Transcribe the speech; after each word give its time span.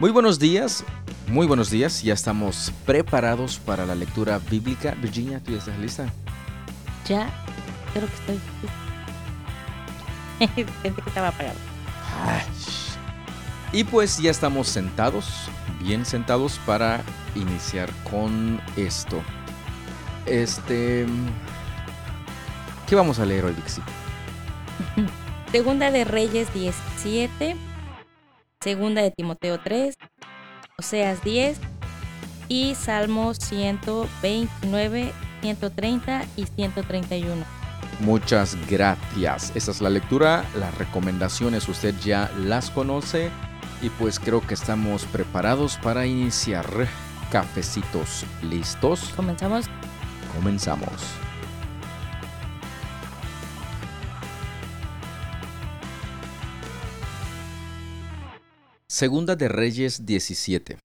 Muy 0.00 0.10
buenos 0.12 0.38
días, 0.38 0.82
muy 1.28 1.46
buenos 1.46 1.68
días. 1.68 2.02
Ya 2.02 2.14
estamos 2.14 2.72
preparados 2.86 3.58
para 3.58 3.84
la 3.84 3.94
lectura 3.94 4.38
bíblica. 4.38 4.92
Virginia, 4.92 5.40
¿tú 5.40 5.52
ya 5.52 5.58
estás 5.58 5.78
lista? 5.78 6.10
Ya, 7.06 7.28
creo 7.92 8.08
que 8.08 8.14
estoy. 8.14 8.40
Pensé 10.82 11.02
que 11.02 11.08
estaba 11.10 11.28
apagado. 11.28 11.58
Y 13.74 13.84
pues 13.84 14.16
ya 14.16 14.30
estamos 14.30 14.68
sentados, 14.68 15.50
bien 15.82 16.06
sentados 16.06 16.58
para 16.64 17.02
iniciar 17.34 17.90
con 18.10 18.58
esto. 18.78 19.22
Este. 20.24 21.04
¿Qué 22.88 22.94
vamos 22.94 23.18
a 23.18 23.26
leer 23.26 23.44
hoy, 23.44 23.52
Vixi? 23.52 23.82
Segunda 25.52 25.90
de 25.90 26.04
Reyes 26.04 26.54
17, 26.54 27.54
Segunda 28.62 29.00
de 29.00 29.10
Timoteo 29.10 29.58
3, 29.58 29.96
Oseas 30.76 31.24
10 31.24 31.58
y 32.48 32.74
Salmos 32.74 33.38
129, 33.38 35.12
130 35.40 36.26
y 36.36 36.44
131. 36.44 37.42
Muchas 38.00 38.58
gracias. 38.68 39.56
Esa 39.56 39.70
es 39.70 39.80
la 39.80 39.88
lectura, 39.88 40.44
las 40.58 40.76
recomendaciones 40.76 41.70
usted 41.70 41.94
ya 42.04 42.30
las 42.36 42.70
conoce 42.70 43.30
y 43.80 43.88
pues 43.88 44.20
creo 44.20 44.46
que 44.46 44.52
estamos 44.52 45.06
preparados 45.06 45.78
para 45.78 46.04
iniciar. 46.04 46.66
Cafecitos 47.32 48.26
listos. 48.42 49.10
Comenzamos. 49.16 49.66
Comenzamos. 50.36 51.29
Segunda 59.00 59.34
de 59.34 59.48
Reyes 59.48 60.04
17. 60.04 60.78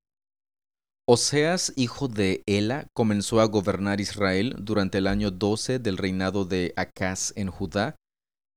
Oseas, 1.05 1.73
hijo 1.75 2.07
de 2.07 2.43
Ela, 2.45 2.87
comenzó 2.95 3.41
a 3.41 3.45
gobernar 3.45 3.99
Israel 3.99 4.55
durante 4.57 4.99
el 4.99 5.07
año 5.07 5.31
12 5.31 5.79
del 5.79 5.97
reinado 5.97 6.45
de 6.45 6.71
Acaz 6.77 7.33
en 7.35 7.51
Judá, 7.51 7.97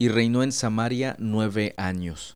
y 0.01 0.11
reinó 0.11 0.45
en 0.45 0.53
Samaria 0.53 1.17
nueve 1.19 1.75
años. 1.77 2.35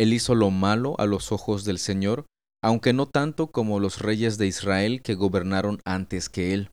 Él 0.00 0.14
hizo 0.14 0.34
lo 0.34 0.50
malo 0.50 0.94
a 0.98 1.04
los 1.04 1.32
ojos 1.32 1.66
del 1.66 1.78
Señor, 1.78 2.24
aunque 2.62 2.94
no 2.94 3.04
tanto 3.04 3.48
como 3.48 3.78
los 3.78 3.98
reyes 3.98 4.38
de 4.38 4.46
Israel 4.46 5.02
que 5.02 5.16
gobernaron 5.16 5.82
antes 5.84 6.30
que 6.30 6.54
él. 6.54 6.70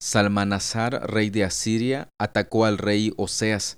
Salmanasar, 0.00 1.12
rey 1.12 1.28
de 1.28 1.44
Asiria, 1.44 2.08
atacó 2.18 2.64
al 2.64 2.78
rey 2.78 3.12
Oseas. 3.18 3.76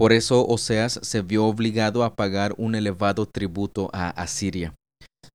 Por 0.00 0.14
eso 0.14 0.46
Oseas 0.46 0.98
se 1.02 1.20
vio 1.20 1.44
obligado 1.44 2.04
a 2.04 2.16
pagar 2.16 2.54
un 2.56 2.74
elevado 2.74 3.26
tributo 3.26 3.90
a 3.92 4.08
Asiria. 4.08 4.74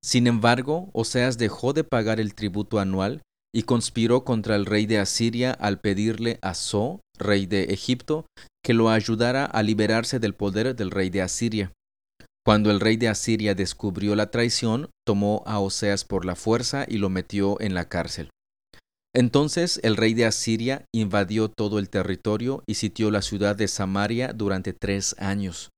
Sin 0.02 0.26
embargo, 0.26 0.90
Oseas 0.92 1.38
dejó 1.38 1.72
de 1.72 1.84
pagar 1.84 2.18
el 2.18 2.34
tributo 2.34 2.80
anual 2.80 3.22
y 3.54 3.62
conspiró 3.62 4.24
contra 4.24 4.56
el 4.56 4.66
rey 4.66 4.86
de 4.86 4.98
Asiria 4.98 5.52
al 5.52 5.78
pedirle 5.78 6.40
a 6.42 6.54
So, 6.54 6.98
rey 7.16 7.46
de 7.46 7.66
Egipto, 7.66 8.26
que 8.64 8.74
lo 8.74 8.90
ayudara 8.90 9.44
a 9.44 9.62
liberarse 9.62 10.18
del 10.18 10.34
poder 10.34 10.74
del 10.74 10.90
rey 10.90 11.10
de 11.10 11.22
Asiria. 11.22 11.70
Cuando 12.44 12.72
el 12.72 12.80
rey 12.80 12.96
de 12.96 13.06
Asiria 13.06 13.54
descubrió 13.54 14.16
la 14.16 14.32
traición, 14.32 14.90
tomó 15.06 15.44
a 15.46 15.60
Oseas 15.60 16.04
por 16.04 16.24
la 16.24 16.34
fuerza 16.34 16.86
y 16.88 16.98
lo 16.98 17.08
metió 17.08 17.60
en 17.60 17.72
la 17.72 17.88
cárcel. 17.88 18.30
Entonces 19.16 19.80
el 19.82 19.96
rey 19.96 20.12
de 20.12 20.26
Asiria 20.26 20.84
invadió 20.94 21.48
todo 21.48 21.78
el 21.78 21.88
territorio 21.88 22.62
y 22.66 22.74
sitió 22.74 23.10
la 23.10 23.22
ciudad 23.22 23.56
de 23.56 23.66
Samaria 23.66 24.34
durante 24.34 24.74
tres 24.74 25.16
años. 25.18 25.70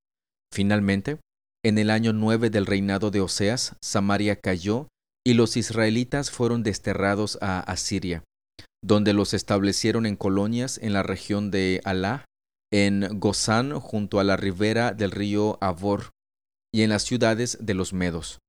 Finalmente, 0.53 1.19
en 1.63 1.77
el 1.77 1.89
año 1.89 2.11
nueve 2.11 2.49
del 2.49 2.65
reinado 2.65 3.11
de 3.11 3.21
Oseas, 3.21 3.77
Samaria 3.81 4.35
cayó 4.35 4.89
y 5.25 5.35
los 5.35 5.55
israelitas 5.55 6.31
fueron 6.31 6.63
desterrados 6.63 7.37
a 7.39 7.61
Asiria, 7.61 8.25
donde 8.83 9.13
los 9.13 9.33
establecieron 9.33 10.05
en 10.05 10.17
colonias 10.17 10.77
en 10.77 10.91
la 10.91 11.03
región 11.03 11.49
de 11.49 11.79
Alá, 11.85 12.25
en 12.73 13.21
Gozán 13.21 13.79
junto 13.79 14.19
a 14.19 14.25
la 14.25 14.35
ribera 14.35 14.91
del 14.91 15.11
río 15.11 15.57
Avor, 15.61 16.09
y 16.73 16.81
en 16.81 16.89
las 16.89 17.03
ciudades 17.03 17.57
de 17.61 17.73
los 17.73 17.93
Medos. 17.93 18.39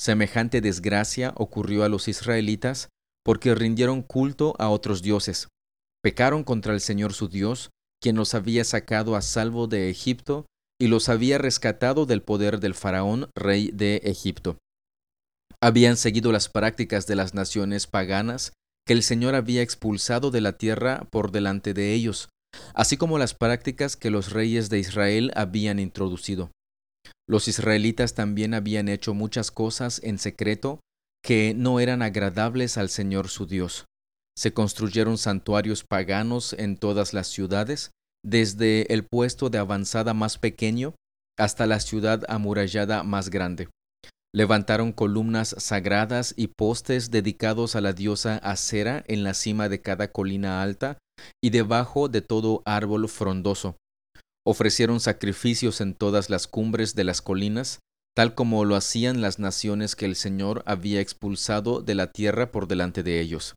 Semejante 0.00 0.60
desgracia 0.60 1.32
ocurrió 1.36 1.84
a 1.84 1.88
los 1.88 2.08
israelitas 2.08 2.88
porque 3.26 3.56
rindieron 3.56 4.02
culto 4.02 4.54
a 4.60 4.68
otros 4.68 5.02
dioses. 5.02 5.48
Pecaron 6.00 6.44
contra 6.44 6.72
el 6.72 6.80
Señor 6.80 7.12
su 7.12 7.26
Dios, 7.26 7.70
quien 8.00 8.14
los 8.14 8.34
había 8.34 8.62
sacado 8.62 9.16
a 9.16 9.20
salvo 9.20 9.66
de 9.66 9.90
Egipto 9.90 10.46
y 10.80 10.86
los 10.86 11.08
había 11.08 11.36
rescatado 11.36 12.06
del 12.06 12.22
poder 12.22 12.60
del 12.60 12.74
faraón, 12.74 13.28
rey 13.36 13.72
de 13.74 13.96
Egipto. 14.04 14.58
Habían 15.60 15.96
seguido 15.96 16.30
las 16.30 16.48
prácticas 16.48 17.08
de 17.08 17.16
las 17.16 17.34
naciones 17.34 17.88
paganas 17.88 18.52
que 18.86 18.92
el 18.92 19.02
Señor 19.02 19.34
había 19.34 19.62
expulsado 19.62 20.30
de 20.30 20.40
la 20.40 20.56
tierra 20.56 21.08
por 21.10 21.32
delante 21.32 21.74
de 21.74 21.94
ellos, 21.94 22.28
así 22.74 22.96
como 22.96 23.18
las 23.18 23.34
prácticas 23.34 23.96
que 23.96 24.10
los 24.10 24.30
reyes 24.30 24.70
de 24.70 24.78
Israel 24.78 25.32
habían 25.34 25.80
introducido. 25.80 26.52
Los 27.28 27.48
israelitas 27.48 28.14
también 28.14 28.54
habían 28.54 28.88
hecho 28.88 29.14
muchas 29.14 29.50
cosas 29.50 30.00
en 30.04 30.20
secreto 30.20 30.78
que 31.26 31.54
no 31.56 31.80
eran 31.80 32.02
agradables 32.02 32.78
al 32.78 32.88
Señor 32.88 33.26
su 33.28 33.46
Dios. 33.46 33.86
Se 34.38 34.52
construyeron 34.52 35.18
santuarios 35.18 35.82
paganos 35.82 36.52
en 36.52 36.76
todas 36.76 37.12
las 37.12 37.26
ciudades, 37.26 37.90
desde 38.24 38.92
el 38.94 39.04
puesto 39.04 39.50
de 39.50 39.58
avanzada 39.58 40.14
más 40.14 40.38
pequeño 40.38 40.94
hasta 41.36 41.66
la 41.66 41.80
ciudad 41.80 42.22
amurallada 42.28 43.02
más 43.02 43.28
grande. 43.28 43.68
Levantaron 44.32 44.92
columnas 44.92 45.56
sagradas 45.58 46.32
y 46.36 46.46
postes 46.46 47.10
dedicados 47.10 47.74
a 47.74 47.80
la 47.80 47.92
diosa 47.92 48.36
Acera 48.36 49.02
en 49.08 49.24
la 49.24 49.34
cima 49.34 49.68
de 49.68 49.80
cada 49.82 50.12
colina 50.12 50.62
alta 50.62 50.96
y 51.42 51.50
debajo 51.50 52.08
de 52.08 52.22
todo 52.22 52.62
árbol 52.64 53.08
frondoso. 53.08 53.76
Ofrecieron 54.46 55.00
sacrificios 55.00 55.80
en 55.80 55.94
todas 55.94 56.30
las 56.30 56.46
cumbres 56.46 56.94
de 56.94 57.02
las 57.02 57.20
colinas, 57.20 57.80
tal 58.16 58.34
como 58.34 58.64
lo 58.64 58.76
hacían 58.76 59.20
las 59.20 59.38
naciones 59.38 59.94
que 59.94 60.06
el 60.06 60.16
Señor 60.16 60.62
había 60.64 61.02
expulsado 61.02 61.82
de 61.82 61.94
la 61.94 62.12
tierra 62.12 62.50
por 62.50 62.66
delante 62.66 63.02
de 63.02 63.20
ellos. 63.20 63.54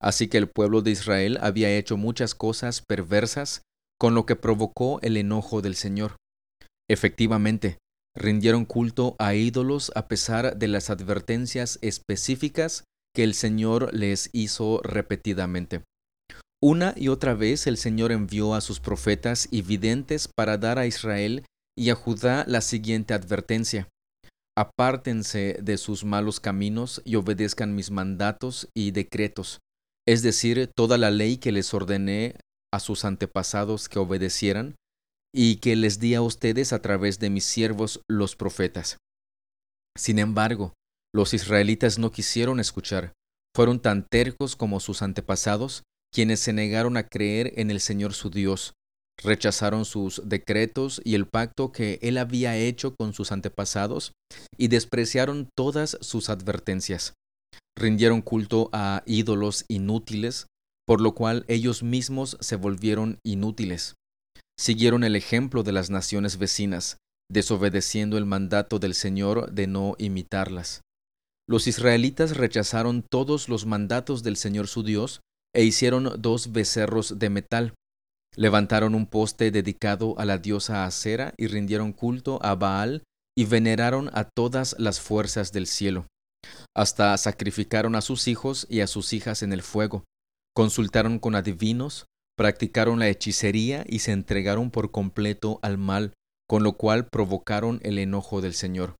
Así 0.00 0.28
que 0.28 0.38
el 0.38 0.48
pueblo 0.48 0.80
de 0.80 0.92
Israel 0.92 1.38
había 1.42 1.76
hecho 1.76 1.96
muchas 1.96 2.36
cosas 2.36 2.82
perversas, 2.82 3.62
con 3.98 4.14
lo 4.14 4.26
que 4.26 4.36
provocó 4.36 5.00
el 5.02 5.16
enojo 5.16 5.60
del 5.60 5.74
Señor. 5.74 6.16
Efectivamente, 6.88 7.78
rindieron 8.16 8.64
culto 8.64 9.16
a 9.18 9.34
ídolos 9.34 9.90
a 9.96 10.06
pesar 10.06 10.56
de 10.56 10.68
las 10.68 10.88
advertencias 10.88 11.78
específicas 11.82 12.84
que 13.14 13.24
el 13.24 13.34
Señor 13.34 13.92
les 13.92 14.30
hizo 14.32 14.80
repetidamente. 14.84 15.82
Una 16.62 16.94
y 16.96 17.08
otra 17.08 17.34
vez 17.34 17.66
el 17.66 17.76
Señor 17.76 18.12
envió 18.12 18.54
a 18.54 18.60
sus 18.60 18.78
profetas 18.78 19.48
y 19.50 19.62
videntes 19.62 20.28
para 20.28 20.58
dar 20.58 20.78
a 20.78 20.86
Israel 20.86 21.44
y 21.80 21.88
a 21.88 21.94
Judá 21.94 22.44
la 22.46 22.60
siguiente 22.60 23.14
advertencia. 23.14 23.88
Apártense 24.54 25.56
de 25.62 25.78
sus 25.78 26.04
malos 26.04 26.38
caminos 26.38 27.00
y 27.06 27.16
obedezcan 27.16 27.74
mis 27.74 27.90
mandatos 27.90 28.68
y 28.76 28.90
decretos, 28.90 29.60
es 30.06 30.20
decir, 30.20 30.70
toda 30.76 30.98
la 30.98 31.10
ley 31.10 31.38
que 31.38 31.52
les 31.52 31.72
ordené 31.72 32.36
a 32.70 32.80
sus 32.80 33.06
antepasados 33.06 33.88
que 33.88 33.98
obedecieran, 33.98 34.74
y 35.34 35.56
que 35.56 35.74
les 35.74 36.00
di 36.00 36.14
a 36.14 36.20
ustedes 36.20 36.74
a 36.74 36.82
través 36.82 37.18
de 37.18 37.30
mis 37.30 37.44
siervos 37.44 38.02
los 38.10 38.36
profetas. 38.36 38.98
Sin 39.96 40.18
embargo, 40.18 40.74
los 41.14 41.32
israelitas 41.32 41.98
no 41.98 42.10
quisieron 42.10 42.60
escuchar, 42.60 43.14
fueron 43.56 43.80
tan 43.80 44.04
tercos 44.04 44.54
como 44.54 44.80
sus 44.80 45.00
antepasados, 45.00 45.82
quienes 46.12 46.40
se 46.40 46.52
negaron 46.52 46.98
a 46.98 47.04
creer 47.04 47.54
en 47.56 47.70
el 47.70 47.80
Señor 47.80 48.12
su 48.12 48.28
Dios, 48.28 48.74
rechazaron 49.22 49.84
sus 49.84 50.22
decretos 50.24 51.00
y 51.04 51.14
el 51.14 51.26
pacto 51.26 51.72
que 51.72 51.98
él 52.02 52.18
había 52.18 52.56
hecho 52.56 52.94
con 52.94 53.12
sus 53.12 53.32
antepasados 53.32 54.12
y 54.56 54.68
despreciaron 54.68 55.48
todas 55.56 55.98
sus 56.00 56.30
advertencias. 56.30 57.14
Rindieron 57.78 58.22
culto 58.22 58.68
a 58.72 59.02
ídolos 59.06 59.64
inútiles, 59.68 60.46
por 60.86 61.00
lo 61.00 61.14
cual 61.14 61.44
ellos 61.48 61.82
mismos 61.82 62.36
se 62.40 62.56
volvieron 62.56 63.18
inútiles. 63.24 63.94
Siguieron 64.58 65.04
el 65.04 65.16
ejemplo 65.16 65.62
de 65.62 65.72
las 65.72 65.88
naciones 65.88 66.36
vecinas, 66.36 66.98
desobedeciendo 67.30 68.18
el 68.18 68.26
mandato 68.26 68.78
del 68.78 68.94
Señor 68.94 69.52
de 69.52 69.66
no 69.66 69.94
imitarlas. 69.98 70.82
Los 71.48 71.66
israelitas 71.66 72.36
rechazaron 72.36 73.02
todos 73.02 73.48
los 73.48 73.66
mandatos 73.66 74.22
del 74.22 74.36
Señor 74.36 74.68
su 74.68 74.82
Dios 74.82 75.20
e 75.54 75.64
hicieron 75.64 76.20
dos 76.20 76.52
becerros 76.52 77.18
de 77.18 77.30
metal, 77.30 77.74
Levantaron 78.36 78.94
un 78.94 79.06
poste 79.06 79.50
dedicado 79.50 80.18
a 80.18 80.24
la 80.24 80.38
diosa 80.38 80.84
Acera 80.84 81.34
y 81.36 81.48
rindieron 81.48 81.92
culto 81.92 82.38
a 82.42 82.54
Baal 82.54 83.02
y 83.36 83.44
veneraron 83.44 84.10
a 84.12 84.24
todas 84.24 84.76
las 84.78 85.00
fuerzas 85.00 85.52
del 85.52 85.66
cielo. 85.66 86.06
Hasta 86.74 87.16
sacrificaron 87.16 87.96
a 87.96 88.00
sus 88.00 88.28
hijos 88.28 88.66
y 88.70 88.80
a 88.80 88.86
sus 88.86 89.12
hijas 89.12 89.42
en 89.42 89.52
el 89.52 89.62
fuego. 89.62 90.04
Consultaron 90.54 91.18
con 91.18 91.34
adivinos, 91.34 92.06
practicaron 92.36 92.98
la 92.98 93.08
hechicería 93.08 93.84
y 93.88 94.00
se 94.00 94.12
entregaron 94.12 94.70
por 94.70 94.90
completo 94.90 95.58
al 95.62 95.78
mal, 95.78 96.14
con 96.48 96.62
lo 96.62 96.74
cual 96.74 97.08
provocaron 97.08 97.80
el 97.82 97.98
enojo 97.98 98.40
del 98.40 98.54
Señor. 98.54 98.96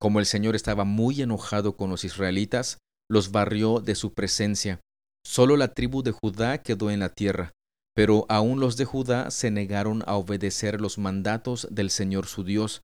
Como 0.00 0.20
el 0.20 0.26
Señor 0.26 0.56
estaba 0.56 0.84
muy 0.84 1.22
enojado 1.22 1.76
con 1.76 1.90
los 1.90 2.04
israelitas, 2.04 2.78
los 3.08 3.30
barrió 3.30 3.80
de 3.80 3.94
su 3.94 4.12
presencia. 4.12 4.80
Solo 5.24 5.56
la 5.56 5.68
tribu 5.68 6.02
de 6.02 6.12
Judá 6.12 6.58
quedó 6.58 6.90
en 6.90 7.00
la 7.00 7.08
tierra, 7.08 7.52
pero 7.94 8.26
aún 8.28 8.60
los 8.60 8.76
de 8.76 8.84
Judá 8.84 9.30
se 9.30 9.50
negaron 9.50 10.02
a 10.06 10.16
obedecer 10.16 10.80
los 10.80 10.98
mandatos 10.98 11.68
del 11.70 11.90
Señor 11.90 12.26
su 12.26 12.42
Dios, 12.42 12.82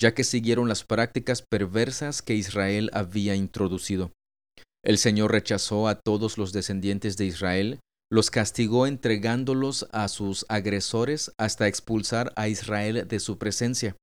ya 0.00 0.14
que 0.14 0.24
siguieron 0.24 0.68
las 0.68 0.84
prácticas 0.84 1.42
perversas 1.42 2.22
que 2.22 2.34
Israel 2.34 2.90
había 2.92 3.34
introducido. 3.34 4.12
El 4.84 4.98
Señor 4.98 5.32
rechazó 5.32 5.88
a 5.88 5.96
todos 5.96 6.38
los 6.38 6.52
descendientes 6.52 7.16
de 7.16 7.26
Israel, 7.26 7.80
los 8.10 8.30
castigó 8.30 8.86
entregándolos 8.86 9.88
a 9.92 10.08
sus 10.08 10.44
agresores 10.48 11.32
hasta 11.38 11.68
expulsar 11.68 12.32
a 12.36 12.48
Israel 12.48 13.06
de 13.06 13.20
su 13.20 13.38
presencia. 13.38 13.96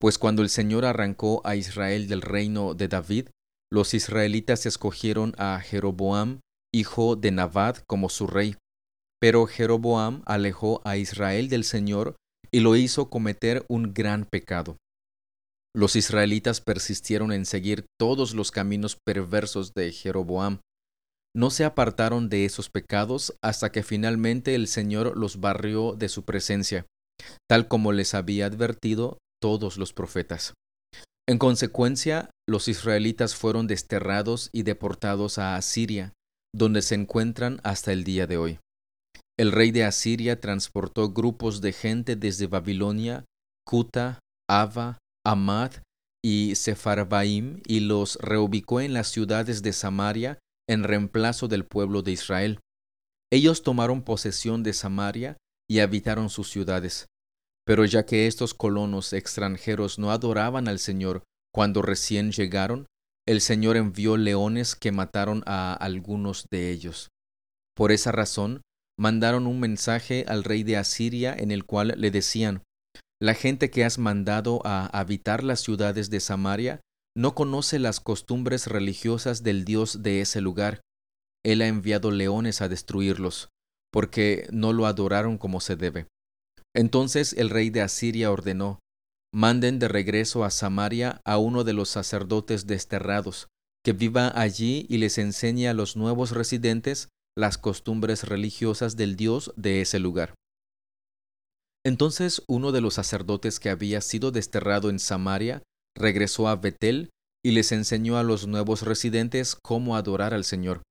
Pues 0.00 0.18
cuando 0.18 0.42
el 0.42 0.48
Señor 0.48 0.84
arrancó 0.84 1.42
a 1.44 1.54
Israel 1.56 2.08
del 2.08 2.22
reino 2.22 2.74
de 2.74 2.88
David, 2.88 3.28
los 3.70 3.94
israelitas 3.94 4.66
escogieron 4.66 5.34
a 5.36 5.60
Jeroboam, 5.60 6.40
hijo 6.72 7.14
de 7.14 7.30
Nabad, 7.30 7.76
como 7.86 8.08
su 8.08 8.26
rey. 8.26 8.56
Pero 9.20 9.46
Jeroboam 9.46 10.22
alejó 10.24 10.80
a 10.84 10.96
Israel 10.96 11.48
del 11.48 11.64
Señor 11.64 12.16
y 12.50 12.60
lo 12.60 12.74
hizo 12.76 13.10
cometer 13.10 13.64
un 13.68 13.92
gran 13.92 14.24
pecado. 14.24 14.76
Los 15.74 15.94
israelitas 15.94 16.60
persistieron 16.60 17.32
en 17.32 17.46
seguir 17.46 17.84
todos 17.98 18.34
los 18.34 18.50
caminos 18.50 18.96
perversos 19.06 19.72
de 19.74 19.92
Jeroboam. 19.92 20.60
No 21.36 21.50
se 21.50 21.64
apartaron 21.64 22.28
de 22.28 22.44
esos 22.44 22.70
pecados 22.70 23.34
hasta 23.40 23.70
que 23.70 23.84
finalmente 23.84 24.56
el 24.56 24.66
Señor 24.66 25.16
los 25.16 25.38
barrió 25.38 25.94
de 25.94 26.08
su 26.08 26.24
presencia, 26.24 26.86
tal 27.48 27.68
como 27.68 27.92
les 27.92 28.14
había 28.14 28.46
advertido 28.46 29.18
todos 29.40 29.76
los 29.76 29.92
profetas. 29.92 30.54
En 31.28 31.38
consecuencia, 31.38 32.30
los 32.48 32.66
israelitas 32.66 33.36
fueron 33.36 33.68
desterrados 33.68 34.50
y 34.52 34.64
deportados 34.64 35.38
a 35.38 35.54
Asiria, 35.54 36.12
donde 36.52 36.82
se 36.82 36.96
encuentran 36.96 37.60
hasta 37.62 37.92
el 37.92 38.02
día 38.02 38.26
de 38.26 38.36
hoy. 38.36 38.58
El 39.40 39.52
rey 39.52 39.70
de 39.70 39.84
Asiria 39.84 40.38
transportó 40.38 41.14
grupos 41.14 41.62
de 41.62 41.72
gente 41.72 42.14
desde 42.14 42.46
Babilonia, 42.46 43.24
Cuta, 43.66 44.18
Ava, 44.46 44.98
Amad 45.24 45.72
y 46.22 46.56
Sepharvaim 46.56 47.62
y 47.66 47.80
los 47.80 48.18
reubicó 48.20 48.82
en 48.82 48.92
las 48.92 49.08
ciudades 49.08 49.62
de 49.62 49.72
Samaria 49.72 50.38
en 50.68 50.84
reemplazo 50.84 51.48
del 51.48 51.64
pueblo 51.64 52.02
de 52.02 52.12
Israel. 52.12 52.60
Ellos 53.32 53.62
tomaron 53.62 54.02
posesión 54.02 54.62
de 54.62 54.74
Samaria 54.74 55.38
y 55.66 55.78
habitaron 55.78 56.28
sus 56.28 56.50
ciudades. 56.50 57.06
Pero 57.64 57.86
ya 57.86 58.04
que 58.04 58.26
estos 58.26 58.52
colonos 58.52 59.14
extranjeros 59.14 59.98
no 59.98 60.10
adoraban 60.10 60.68
al 60.68 60.78
Señor 60.78 61.22
cuando 61.50 61.80
recién 61.80 62.30
llegaron, 62.30 62.88
el 63.26 63.40
Señor 63.40 63.78
envió 63.78 64.18
leones 64.18 64.76
que 64.76 64.92
mataron 64.92 65.42
a 65.46 65.72
algunos 65.72 66.44
de 66.50 66.70
ellos. 66.70 67.08
Por 67.74 67.90
esa 67.90 68.12
razón, 68.12 68.60
mandaron 69.00 69.46
un 69.46 69.58
mensaje 69.58 70.26
al 70.28 70.44
rey 70.44 70.62
de 70.62 70.76
Asiria 70.76 71.34
en 71.34 71.50
el 71.52 71.64
cual 71.64 71.94
le 71.96 72.10
decían, 72.10 72.62
La 73.18 73.32
gente 73.32 73.70
que 73.70 73.82
has 73.82 73.98
mandado 73.98 74.60
a 74.66 74.86
habitar 74.86 75.42
las 75.42 75.60
ciudades 75.60 76.10
de 76.10 76.20
Samaria 76.20 76.80
no 77.16 77.34
conoce 77.34 77.78
las 77.78 77.98
costumbres 77.98 78.66
religiosas 78.66 79.42
del 79.42 79.64
Dios 79.64 80.02
de 80.02 80.20
ese 80.20 80.42
lugar. 80.42 80.82
Él 81.42 81.62
ha 81.62 81.66
enviado 81.66 82.10
leones 82.10 82.60
a 82.60 82.68
destruirlos, 82.68 83.48
porque 83.90 84.46
no 84.52 84.74
lo 84.74 84.84
adoraron 84.84 85.38
como 85.38 85.60
se 85.60 85.76
debe. 85.76 86.06
Entonces 86.76 87.32
el 87.32 87.48
rey 87.48 87.70
de 87.70 87.80
Asiria 87.80 88.30
ordenó, 88.30 88.80
manden 89.34 89.78
de 89.78 89.88
regreso 89.88 90.44
a 90.44 90.50
Samaria 90.50 91.22
a 91.24 91.38
uno 91.38 91.64
de 91.64 91.72
los 91.72 91.88
sacerdotes 91.88 92.66
desterrados, 92.66 93.48
que 93.82 93.94
viva 93.94 94.30
allí 94.38 94.84
y 94.90 94.98
les 94.98 95.16
enseñe 95.16 95.68
a 95.68 95.74
los 95.74 95.96
nuevos 95.96 96.32
residentes 96.32 97.08
las 97.36 97.58
costumbres 97.58 98.24
religiosas 98.24 98.96
del 98.96 99.16
Dios 99.16 99.52
de 99.56 99.80
ese 99.80 99.98
lugar. 99.98 100.34
Entonces 101.84 102.42
uno 102.46 102.72
de 102.72 102.80
los 102.80 102.94
sacerdotes 102.94 103.58
que 103.58 103.70
había 103.70 104.00
sido 104.00 104.30
desterrado 104.30 104.90
en 104.90 104.98
Samaria 104.98 105.62
regresó 105.96 106.48
a 106.48 106.56
Betel 106.56 107.10
y 107.44 107.52
les 107.52 107.72
enseñó 107.72 108.18
a 108.18 108.22
los 108.22 108.46
nuevos 108.46 108.82
residentes 108.82 109.56
cómo 109.62 109.96
adorar 109.96 110.34
al 110.34 110.44
Señor. 110.44 110.82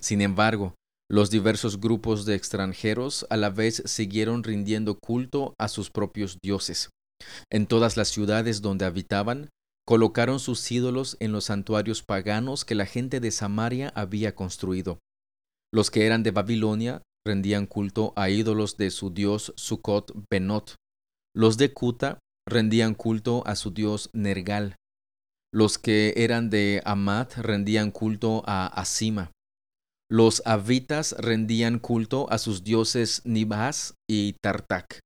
Sin 0.00 0.22
embargo, 0.22 0.74
los 1.10 1.30
diversos 1.30 1.80
grupos 1.80 2.24
de 2.24 2.36
extranjeros 2.36 3.26
a 3.30 3.36
la 3.36 3.50
vez 3.50 3.82
siguieron 3.84 4.44
rindiendo 4.44 4.98
culto 4.98 5.54
a 5.58 5.68
sus 5.68 5.90
propios 5.90 6.38
dioses. 6.42 6.88
En 7.50 7.66
todas 7.66 7.96
las 7.96 8.08
ciudades 8.08 8.62
donde 8.62 8.86
habitaban, 8.86 9.50
colocaron 9.86 10.38
sus 10.38 10.70
ídolos 10.70 11.16
en 11.20 11.32
los 11.32 11.46
santuarios 11.46 12.02
paganos 12.02 12.64
que 12.64 12.76
la 12.76 12.86
gente 12.86 13.20
de 13.20 13.30
Samaria 13.30 13.92
había 13.94 14.34
construido. 14.34 15.00
Los 15.72 15.90
que 15.90 16.06
eran 16.06 16.22
de 16.22 16.32
Babilonia 16.32 17.02
rendían 17.26 17.66
culto 17.66 18.12
a 18.16 18.28
ídolos 18.30 18.76
de 18.76 18.90
su 18.90 19.10
dios 19.10 19.52
Sukkot 19.56 20.12
Benot. 20.30 20.74
Los 21.34 21.58
de 21.58 21.72
Kuta 21.72 22.18
rendían 22.48 22.94
culto 22.94 23.42
a 23.46 23.54
su 23.54 23.70
dios 23.70 24.10
Nergal. 24.12 24.76
Los 25.52 25.78
que 25.78 26.14
eran 26.16 26.50
de 26.50 26.82
Amat 26.84 27.34
rendían 27.36 27.90
culto 27.90 28.42
a 28.46 28.66
Asima. 28.66 29.30
Los 30.10 30.42
avitas 30.44 31.14
rendían 31.18 31.78
culto 31.78 32.26
a 32.30 32.38
sus 32.38 32.64
dioses 32.64 33.22
Nibas 33.24 33.94
y 34.08 34.34
Tartak, 34.42 34.98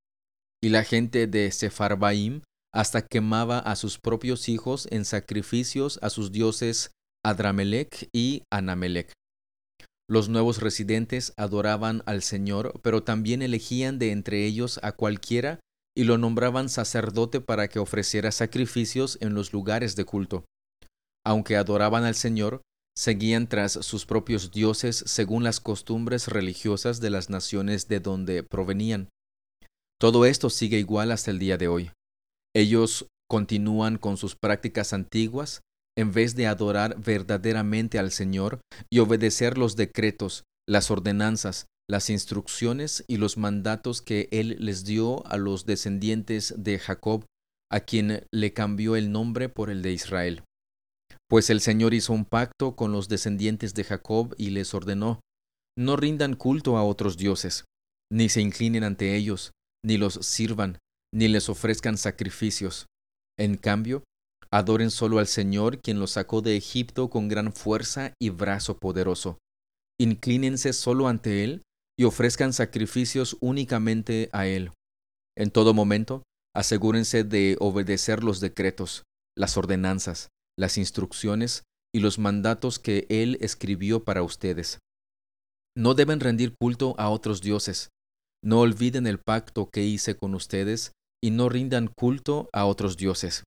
y 0.62 0.70
la 0.70 0.82
gente 0.82 1.26
de 1.26 1.52
Sepharvaim 1.52 2.40
hasta 2.72 3.02
quemaba 3.02 3.58
a 3.58 3.76
sus 3.76 3.98
propios 3.98 4.48
hijos 4.48 4.88
en 4.90 5.04
sacrificios 5.04 5.98
a 6.00 6.08
sus 6.08 6.32
dioses 6.32 6.90
Adramelech 7.22 8.08
y 8.14 8.44
Anamelech. 8.50 9.12
Los 10.08 10.28
nuevos 10.28 10.60
residentes 10.60 11.32
adoraban 11.36 12.02
al 12.04 12.22
Señor, 12.22 12.78
pero 12.82 13.02
también 13.02 13.40
elegían 13.40 13.98
de 13.98 14.12
entre 14.12 14.44
ellos 14.44 14.78
a 14.82 14.92
cualquiera 14.92 15.60
y 15.96 16.04
lo 16.04 16.18
nombraban 16.18 16.68
sacerdote 16.68 17.40
para 17.40 17.68
que 17.68 17.78
ofreciera 17.78 18.32
sacrificios 18.32 19.16
en 19.20 19.34
los 19.34 19.52
lugares 19.52 19.96
de 19.96 20.04
culto. 20.04 20.44
Aunque 21.24 21.56
adoraban 21.56 22.04
al 22.04 22.16
Señor, 22.16 22.62
seguían 22.94 23.48
tras 23.48 23.72
sus 23.72 24.04
propios 24.04 24.50
dioses 24.50 25.02
según 25.06 25.42
las 25.42 25.60
costumbres 25.60 26.28
religiosas 26.28 27.00
de 27.00 27.10
las 27.10 27.30
naciones 27.30 27.88
de 27.88 28.00
donde 28.00 28.42
provenían. 28.42 29.08
Todo 29.98 30.26
esto 30.26 30.50
sigue 30.50 30.78
igual 30.78 31.12
hasta 31.12 31.30
el 31.30 31.38
día 31.38 31.56
de 31.56 31.68
hoy. 31.68 31.90
Ellos 32.54 33.06
continúan 33.26 33.96
con 33.96 34.16
sus 34.16 34.36
prácticas 34.36 34.92
antiguas 34.92 35.62
en 35.96 36.12
vez 36.12 36.34
de 36.34 36.46
adorar 36.46 37.00
verdaderamente 37.00 37.98
al 37.98 38.10
Señor 38.10 38.60
y 38.90 38.98
obedecer 38.98 39.58
los 39.58 39.76
decretos, 39.76 40.44
las 40.68 40.90
ordenanzas, 40.90 41.66
las 41.88 42.10
instrucciones 42.10 43.04
y 43.06 43.18
los 43.18 43.36
mandatos 43.36 44.02
que 44.02 44.28
Él 44.32 44.56
les 44.58 44.84
dio 44.84 45.26
a 45.26 45.36
los 45.36 45.66
descendientes 45.66 46.54
de 46.56 46.78
Jacob, 46.78 47.24
a 47.70 47.80
quien 47.80 48.26
le 48.32 48.52
cambió 48.52 48.96
el 48.96 49.12
nombre 49.12 49.48
por 49.48 49.70
el 49.70 49.82
de 49.82 49.92
Israel. 49.92 50.42
Pues 51.28 51.50
el 51.50 51.60
Señor 51.60 51.94
hizo 51.94 52.12
un 52.12 52.24
pacto 52.24 52.76
con 52.76 52.92
los 52.92 53.08
descendientes 53.08 53.74
de 53.74 53.84
Jacob 53.84 54.34
y 54.38 54.50
les 54.50 54.74
ordenó, 54.74 55.20
no 55.76 55.96
rindan 55.96 56.34
culto 56.34 56.76
a 56.76 56.84
otros 56.84 57.16
dioses, 57.16 57.64
ni 58.12 58.28
se 58.28 58.40
inclinen 58.40 58.84
ante 58.84 59.16
ellos, 59.16 59.52
ni 59.84 59.96
los 59.96 60.14
sirvan, 60.14 60.78
ni 61.12 61.28
les 61.28 61.48
ofrezcan 61.48 61.98
sacrificios. 61.98 62.86
En 63.38 63.56
cambio, 63.56 64.04
adoren 64.54 64.92
solo 64.92 65.18
al 65.18 65.26
Señor 65.26 65.80
quien 65.80 65.98
los 65.98 66.12
sacó 66.12 66.40
de 66.40 66.56
Egipto 66.56 67.10
con 67.10 67.26
gran 67.26 67.52
fuerza 67.52 68.14
y 68.20 68.30
brazo 68.30 68.78
poderoso. 68.78 69.38
Inclínense 70.00 70.72
solo 70.72 71.08
ante 71.08 71.42
Él 71.42 71.62
y 71.98 72.04
ofrezcan 72.04 72.52
sacrificios 72.52 73.36
únicamente 73.40 74.28
a 74.32 74.46
Él. 74.46 74.70
En 75.36 75.50
todo 75.50 75.74
momento, 75.74 76.22
asegúrense 76.54 77.24
de 77.24 77.56
obedecer 77.58 78.22
los 78.22 78.38
decretos, 78.38 79.02
las 79.36 79.56
ordenanzas, 79.56 80.28
las 80.56 80.78
instrucciones 80.78 81.64
y 81.92 81.98
los 81.98 82.20
mandatos 82.20 82.78
que 82.78 83.06
Él 83.08 83.38
escribió 83.40 84.04
para 84.04 84.22
ustedes. 84.22 84.78
No 85.76 85.94
deben 85.94 86.20
rendir 86.20 86.54
culto 86.60 86.94
a 86.96 87.08
otros 87.08 87.40
dioses. 87.40 87.88
No 88.44 88.60
olviden 88.60 89.08
el 89.08 89.18
pacto 89.18 89.68
que 89.68 89.82
hice 89.82 90.16
con 90.16 90.32
ustedes 90.36 90.92
y 91.20 91.32
no 91.32 91.48
rindan 91.48 91.88
culto 91.88 92.48
a 92.52 92.66
otros 92.66 92.96
dioses. 92.96 93.42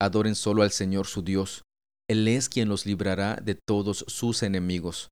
Adoren 0.00 0.34
solo 0.34 0.62
al 0.62 0.70
Señor 0.70 1.06
su 1.06 1.22
Dios. 1.22 1.62
Él 2.08 2.26
es 2.26 2.48
quien 2.48 2.68
los 2.68 2.86
librará 2.86 3.36
de 3.36 3.54
todos 3.54 4.04
sus 4.08 4.42
enemigos. 4.42 5.10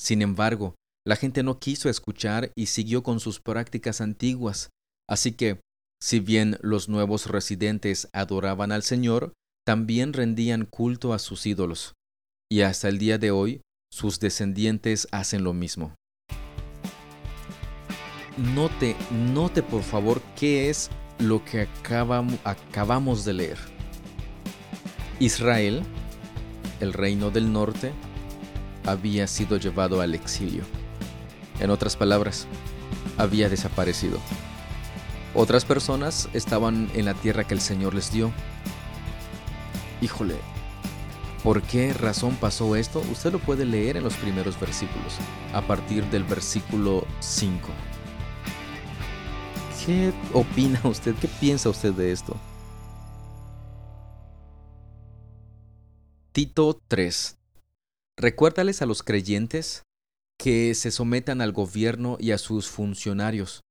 Sin 0.00 0.22
embargo, 0.22 0.76
la 1.06 1.16
gente 1.16 1.42
no 1.42 1.58
quiso 1.58 1.88
escuchar 1.88 2.52
y 2.54 2.66
siguió 2.66 3.02
con 3.02 3.18
sus 3.18 3.40
prácticas 3.40 4.00
antiguas. 4.00 4.70
Así 5.08 5.32
que, 5.32 5.60
si 6.00 6.20
bien 6.20 6.58
los 6.62 6.88
nuevos 6.88 7.26
residentes 7.26 8.08
adoraban 8.12 8.72
al 8.72 8.82
Señor, 8.82 9.32
también 9.66 10.12
rendían 10.12 10.64
culto 10.64 11.12
a 11.12 11.18
sus 11.18 11.44
ídolos, 11.44 11.94
y 12.50 12.60
hasta 12.60 12.88
el 12.88 12.98
día 12.98 13.18
de 13.18 13.30
hoy 13.30 13.60
sus 13.92 14.20
descendientes 14.20 15.08
hacen 15.10 15.44
lo 15.44 15.52
mismo. 15.52 15.94
Note, 18.36 18.94
note 19.10 19.62
por 19.62 19.82
favor 19.82 20.22
qué 20.38 20.70
es 20.70 20.90
lo 21.18 21.44
que 21.44 21.62
acabamos, 21.62 22.38
acabamos 22.44 23.24
de 23.24 23.32
leer. 23.32 23.77
Israel, 25.20 25.82
el 26.78 26.92
reino 26.92 27.30
del 27.30 27.52
norte, 27.52 27.92
había 28.86 29.26
sido 29.26 29.56
llevado 29.56 30.00
al 30.00 30.14
exilio. 30.14 30.62
En 31.58 31.70
otras 31.70 31.96
palabras, 31.96 32.46
había 33.16 33.48
desaparecido. 33.48 34.18
Otras 35.34 35.64
personas 35.64 36.28
estaban 36.34 36.88
en 36.94 37.04
la 37.04 37.14
tierra 37.14 37.44
que 37.44 37.54
el 37.54 37.60
Señor 37.60 37.94
les 37.94 38.12
dio. 38.12 38.30
Híjole, 40.00 40.36
¿por 41.42 41.62
qué 41.62 41.92
razón 41.92 42.36
pasó 42.36 42.76
esto? 42.76 43.02
Usted 43.10 43.32
lo 43.32 43.40
puede 43.40 43.64
leer 43.64 43.96
en 43.96 44.04
los 44.04 44.14
primeros 44.14 44.58
versículos, 44.60 45.16
a 45.52 45.62
partir 45.62 46.04
del 46.10 46.22
versículo 46.22 47.04
5. 47.18 47.68
¿Qué 49.84 50.12
opina 50.32 50.80
usted? 50.84 51.16
¿Qué 51.20 51.26
piensa 51.26 51.70
usted 51.70 51.92
de 51.92 52.12
esto? 52.12 52.36
Tito 56.38 56.80
3. 56.86 57.36
Recuérdales 58.16 58.80
a 58.80 58.86
los 58.86 59.02
creyentes 59.02 59.82
que 60.38 60.72
se 60.76 60.92
sometan 60.92 61.40
al 61.40 61.50
gobierno 61.50 62.16
y 62.20 62.30
a 62.30 62.38
sus 62.38 62.68
funcionarios. 62.68 63.62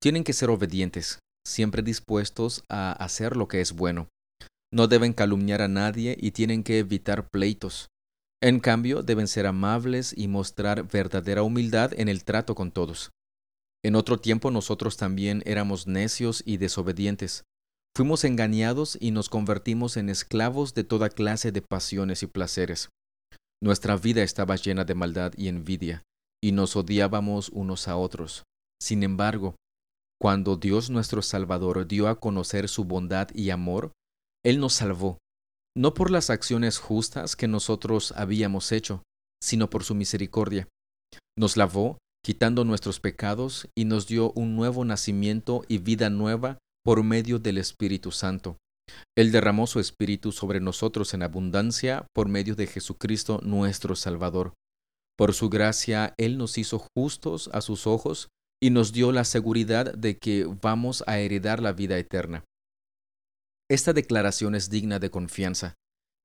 Tienen 0.00 0.22
que 0.22 0.32
ser 0.32 0.48
obedientes, 0.48 1.18
siempre 1.44 1.82
dispuestos 1.82 2.62
a 2.68 2.92
hacer 2.92 3.36
lo 3.36 3.48
que 3.48 3.60
es 3.60 3.72
bueno. 3.72 4.06
No 4.72 4.86
deben 4.86 5.14
calumniar 5.14 5.62
a 5.62 5.66
nadie 5.66 6.16
y 6.16 6.30
tienen 6.30 6.62
que 6.62 6.78
evitar 6.78 7.28
pleitos. 7.28 7.88
En 8.40 8.60
cambio, 8.60 9.02
deben 9.02 9.26
ser 9.26 9.48
amables 9.48 10.14
y 10.16 10.28
mostrar 10.28 10.86
verdadera 10.86 11.42
humildad 11.42 11.90
en 11.96 12.08
el 12.08 12.22
trato 12.22 12.54
con 12.54 12.70
todos. 12.70 13.10
En 13.84 13.96
otro 13.96 14.20
tiempo 14.20 14.52
nosotros 14.52 14.96
también 14.96 15.42
éramos 15.44 15.88
necios 15.88 16.44
y 16.46 16.58
desobedientes. 16.58 17.42
Fuimos 17.94 18.24
engañados 18.24 18.96
y 19.00 19.10
nos 19.10 19.28
convertimos 19.28 19.98
en 19.98 20.08
esclavos 20.08 20.72
de 20.72 20.82
toda 20.82 21.10
clase 21.10 21.52
de 21.52 21.60
pasiones 21.60 22.22
y 22.22 22.26
placeres. 22.26 22.88
Nuestra 23.62 23.96
vida 23.96 24.22
estaba 24.22 24.56
llena 24.56 24.84
de 24.84 24.94
maldad 24.94 25.32
y 25.36 25.48
envidia 25.48 26.02
y 26.42 26.52
nos 26.52 26.74
odiábamos 26.74 27.50
unos 27.50 27.88
a 27.88 27.96
otros. 27.96 28.44
Sin 28.80 29.02
embargo, 29.02 29.56
cuando 30.18 30.56
Dios 30.56 30.88
nuestro 30.88 31.20
Salvador 31.20 31.86
dio 31.86 32.08
a 32.08 32.18
conocer 32.18 32.68
su 32.68 32.84
bondad 32.84 33.28
y 33.34 33.50
amor, 33.50 33.92
Él 34.42 34.58
nos 34.58 34.72
salvó, 34.72 35.18
no 35.76 35.92
por 35.92 36.10
las 36.10 36.30
acciones 36.30 36.78
justas 36.78 37.36
que 37.36 37.46
nosotros 37.46 38.12
habíamos 38.16 38.72
hecho, 38.72 39.02
sino 39.42 39.68
por 39.68 39.84
su 39.84 39.94
misericordia. 39.94 40.66
Nos 41.36 41.56
lavó, 41.56 41.98
quitando 42.24 42.64
nuestros 42.64 43.00
pecados, 43.00 43.68
y 43.76 43.84
nos 43.84 44.06
dio 44.06 44.32
un 44.32 44.56
nuevo 44.56 44.84
nacimiento 44.84 45.64
y 45.68 45.78
vida 45.78 46.08
nueva 46.08 46.58
por 46.84 47.02
medio 47.02 47.38
del 47.38 47.58
Espíritu 47.58 48.10
Santo. 48.10 48.58
Él 49.16 49.32
derramó 49.32 49.66
su 49.66 49.80
Espíritu 49.80 50.32
sobre 50.32 50.60
nosotros 50.60 51.14
en 51.14 51.22
abundancia 51.22 52.06
por 52.14 52.28
medio 52.28 52.54
de 52.54 52.66
Jesucristo 52.66 53.40
nuestro 53.42 53.96
Salvador. 53.96 54.52
Por 55.16 55.34
su 55.34 55.48
gracia, 55.48 56.14
Él 56.18 56.38
nos 56.38 56.58
hizo 56.58 56.84
justos 56.96 57.50
a 57.52 57.60
sus 57.60 57.86
ojos 57.86 58.28
y 58.60 58.70
nos 58.70 58.92
dio 58.92 59.12
la 59.12 59.24
seguridad 59.24 59.92
de 59.92 60.18
que 60.18 60.44
vamos 60.44 61.04
a 61.06 61.18
heredar 61.18 61.60
la 61.60 61.72
vida 61.72 61.98
eterna. 61.98 62.44
Esta 63.70 63.92
declaración 63.92 64.54
es 64.54 64.70
digna 64.70 64.98
de 64.98 65.10
confianza, 65.10 65.74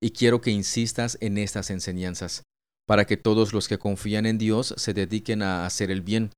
y 0.02 0.10
quiero 0.10 0.40
que 0.40 0.50
insistas 0.50 1.18
en 1.20 1.38
estas 1.38 1.70
enseñanzas, 1.70 2.42
para 2.86 3.06
que 3.06 3.16
todos 3.16 3.52
los 3.52 3.68
que 3.68 3.78
confían 3.78 4.26
en 4.26 4.38
Dios 4.38 4.74
se 4.76 4.94
dediquen 4.94 5.42
a 5.42 5.66
hacer 5.66 5.90
el 5.90 6.02
bien. 6.02 6.30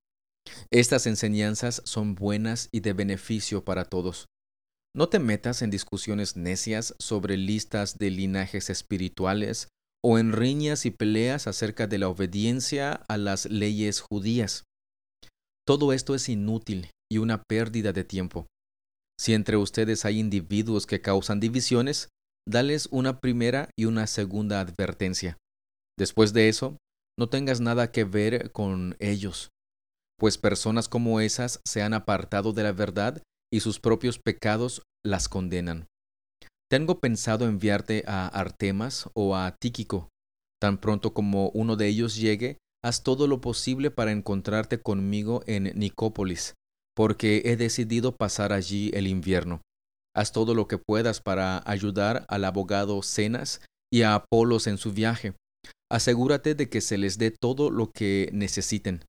Estas 0.70 1.06
enseñanzas 1.06 1.82
son 1.84 2.14
buenas 2.14 2.68
y 2.72 2.80
de 2.80 2.92
beneficio 2.92 3.64
para 3.64 3.84
todos. 3.84 4.26
No 4.94 5.08
te 5.08 5.18
metas 5.18 5.62
en 5.62 5.70
discusiones 5.70 6.36
necias 6.36 6.94
sobre 6.98 7.36
listas 7.36 7.98
de 7.98 8.10
linajes 8.10 8.70
espirituales 8.70 9.68
o 10.04 10.18
en 10.18 10.32
riñas 10.32 10.86
y 10.86 10.90
peleas 10.90 11.46
acerca 11.46 11.86
de 11.86 11.98
la 11.98 12.08
obediencia 12.08 12.92
a 13.08 13.16
las 13.16 13.46
leyes 13.46 14.00
judías. 14.00 14.64
Todo 15.66 15.92
esto 15.92 16.14
es 16.14 16.28
inútil 16.28 16.90
y 17.10 17.18
una 17.18 17.42
pérdida 17.42 17.92
de 17.92 18.04
tiempo. 18.04 18.46
Si 19.18 19.34
entre 19.34 19.56
ustedes 19.56 20.04
hay 20.04 20.18
individuos 20.18 20.86
que 20.86 21.02
causan 21.02 21.40
divisiones, 21.40 22.08
dales 22.48 22.88
una 22.90 23.20
primera 23.20 23.70
y 23.78 23.84
una 23.84 24.06
segunda 24.06 24.60
advertencia. 24.60 25.36
Después 25.98 26.32
de 26.32 26.48
eso, 26.48 26.78
no 27.18 27.28
tengas 27.28 27.60
nada 27.60 27.92
que 27.92 28.04
ver 28.04 28.50
con 28.52 28.96
ellos, 28.98 29.50
pues 30.20 30.36
personas 30.36 30.88
como 30.88 31.20
esas 31.20 31.60
se 31.66 31.80
han 31.82 31.94
apartado 31.94 32.52
de 32.52 32.62
la 32.62 32.72
verdad 32.72 33.22
y 33.50 33.60
sus 33.60 33.80
propios 33.80 34.18
pecados 34.18 34.82
las 35.02 35.30
condenan. 35.30 35.86
Tengo 36.70 37.00
pensado 37.00 37.46
enviarte 37.46 38.04
a 38.06 38.28
Artemas 38.28 39.08
o 39.14 39.34
a 39.34 39.56
Tíquico. 39.58 40.10
Tan 40.60 40.78
pronto 40.78 41.14
como 41.14 41.48
uno 41.48 41.74
de 41.76 41.88
ellos 41.88 42.16
llegue, 42.16 42.58
haz 42.84 43.02
todo 43.02 43.26
lo 43.26 43.40
posible 43.40 43.90
para 43.90 44.12
encontrarte 44.12 44.78
conmigo 44.78 45.42
en 45.46 45.72
Nicópolis, 45.74 46.52
porque 46.94 47.40
he 47.46 47.56
decidido 47.56 48.14
pasar 48.14 48.52
allí 48.52 48.90
el 48.92 49.06
invierno. 49.06 49.62
Haz 50.14 50.32
todo 50.32 50.54
lo 50.54 50.68
que 50.68 50.76
puedas 50.76 51.22
para 51.22 51.62
ayudar 51.64 52.26
al 52.28 52.44
abogado 52.44 53.02
Cenas 53.02 53.62
y 53.90 54.02
a 54.02 54.14
Apolos 54.14 54.66
en 54.66 54.76
su 54.76 54.92
viaje. 54.92 55.32
Asegúrate 55.90 56.54
de 56.54 56.68
que 56.68 56.82
se 56.82 56.98
les 56.98 57.16
dé 57.16 57.30
todo 57.30 57.70
lo 57.70 57.90
que 57.90 58.28
necesiten. 58.34 59.02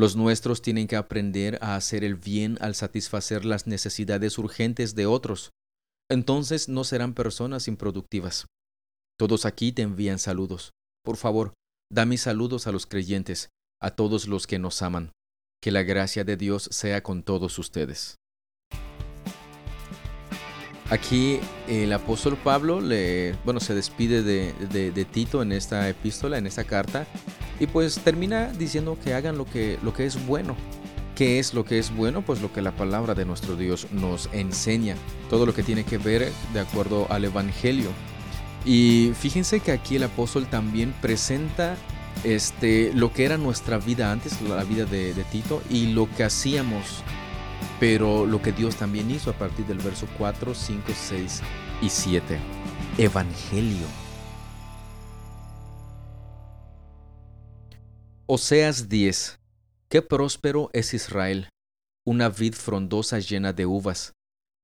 Los 0.00 0.16
nuestros 0.16 0.62
tienen 0.62 0.86
que 0.86 0.96
aprender 0.96 1.58
a 1.60 1.76
hacer 1.76 2.04
el 2.04 2.14
bien 2.14 2.56
al 2.60 2.74
satisfacer 2.74 3.44
las 3.44 3.66
necesidades 3.66 4.38
urgentes 4.38 4.94
de 4.94 5.04
otros 5.04 5.50
entonces 6.10 6.68
no 6.68 6.82
serán 6.82 7.14
personas 7.14 7.68
improductivas. 7.68 8.46
Todos 9.16 9.46
aquí 9.46 9.70
te 9.70 9.82
envían 9.82 10.18
saludos. 10.18 10.72
Por 11.04 11.16
favor, 11.16 11.54
da 11.88 12.04
mis 12.04 12.22
saludos 12.22 12.66
a 12.66 12.72
los 12.72 12.86
creyentes, 12.86 13.48
a 13.80 13.92
todos 13.92 14.26
los 14.26 14.48
que 14.48 14.58
nos 14.58 14.82
aman. 14.82 15.12
Que 15.62 15.70
la 15.70 15.84
gracia 15.84 16.24
de 16.24 16.36
Dios 16.36 16.68
sea 16.72 17.02
con 17.04 17.22
todos 17.22 17.58
ustedes. 17.60 18.16
Aquí 20.90 21.38
el 21.68 21.92
apóstol 21.92 22.36
Pablo 22.42 22.80
le, 22.80 23.34
bueno, 23.44 23.60
se 23.60 23.76
despide 23.76 24.24
de, 24.24 24.52
de, 24.72 25.04
Tito 25.04 25.42
en 25.42 25.52
esta 25.52 25.88
epístola, 25.88 26.38
en 26.38 26.48
esta 26.48 26.64
carta, 26.64 27.06
y 27.60 27.66
pues 27.66 28.00
termina 28.00 28.48
diciendo 28.48 28.98
que 29.02 29.14
hagan 29.14 29.38
lo 29.38 29.44
que, 29.44 29.78
lo 29.82 29.94
que 29.94 30.06
es 30.06 30.26
bueno, 30.26 30.56
¿Qué 31.20 31.38
es 31.38 31.52
lo 31.52 31.66
que 31.66 31.78
es 31.78 31.94
bueno? 31.94 32.22
Pues 32.22 32.40
lo 32.40 32.50
que 32.50 32.62
la 32.62 32.72
palabra 32.72 33.14
de 33.14 33.26
nuestro 33.26 33.54
Dios 33.54 33.88
nos 33.92 34.30
enseña, 34.32 34.96
todo 35.28 35.44
lo 35.44 35.52
que 35.52 35.62
tiene 35.62 35.84
que 35.84 35.98
ver 35.98 36.32
de 36.54 36.60
acuerdo 36.60 37.06
al 37.10 37.26
Evangelio. 37.26 37.90
Y 38.64 39.12
fíjense 39.20 39.60
que 39.60 39.72
aquí 39.72 39.96
el 39.96 40.04
apóstol 40.04 40.46
también 40.46 40.94
presenta 41.02 41.76
este, 42.24 42.90
lo 42.94 43.12
que 43.12 43.26
era 43.26 43.36
nuestra 43.36 43.76
vida 43.76 44.10
antes, 44.10 44.40
la 44.40 44.64
vida 44.64 44.86
de, 44.86 45.12
de 45.12 45.24
Tito, 45.24 45.62
y 45.68 45.88
lo 45.88 46.08
que 46.16 46.24
hacíamos, 46.24 47.02
pero 47.78 48.24
lo 48.24 48.40
que 48.40 48.52
Dios 48.52 48.76
también 48.76 49.10
hizo 49.10 49.28
a 49.28 49.34
partir 49.34 49.66
del 49.66 49.76
verso 49.76 50.06
4, 50.16 50.54
5, 50.54 50.92
6 50.94 51.42
y 51.82 51.90
7. 51.90 52.38
Evangelio. 52.96 54.09
Oseas 58.32 58.88
10, 58.88 59.40
Qué 59.88 60.02
próspero 60.02 60.70
es 60.72 60.94
Israel, 60.94 61.48
una 62.06 62.28
vid 62.28 62.54
frondosa 62.54 63.18
llena 63.18 63.52
de 63.52 63.66
uvas. 63.66 64.12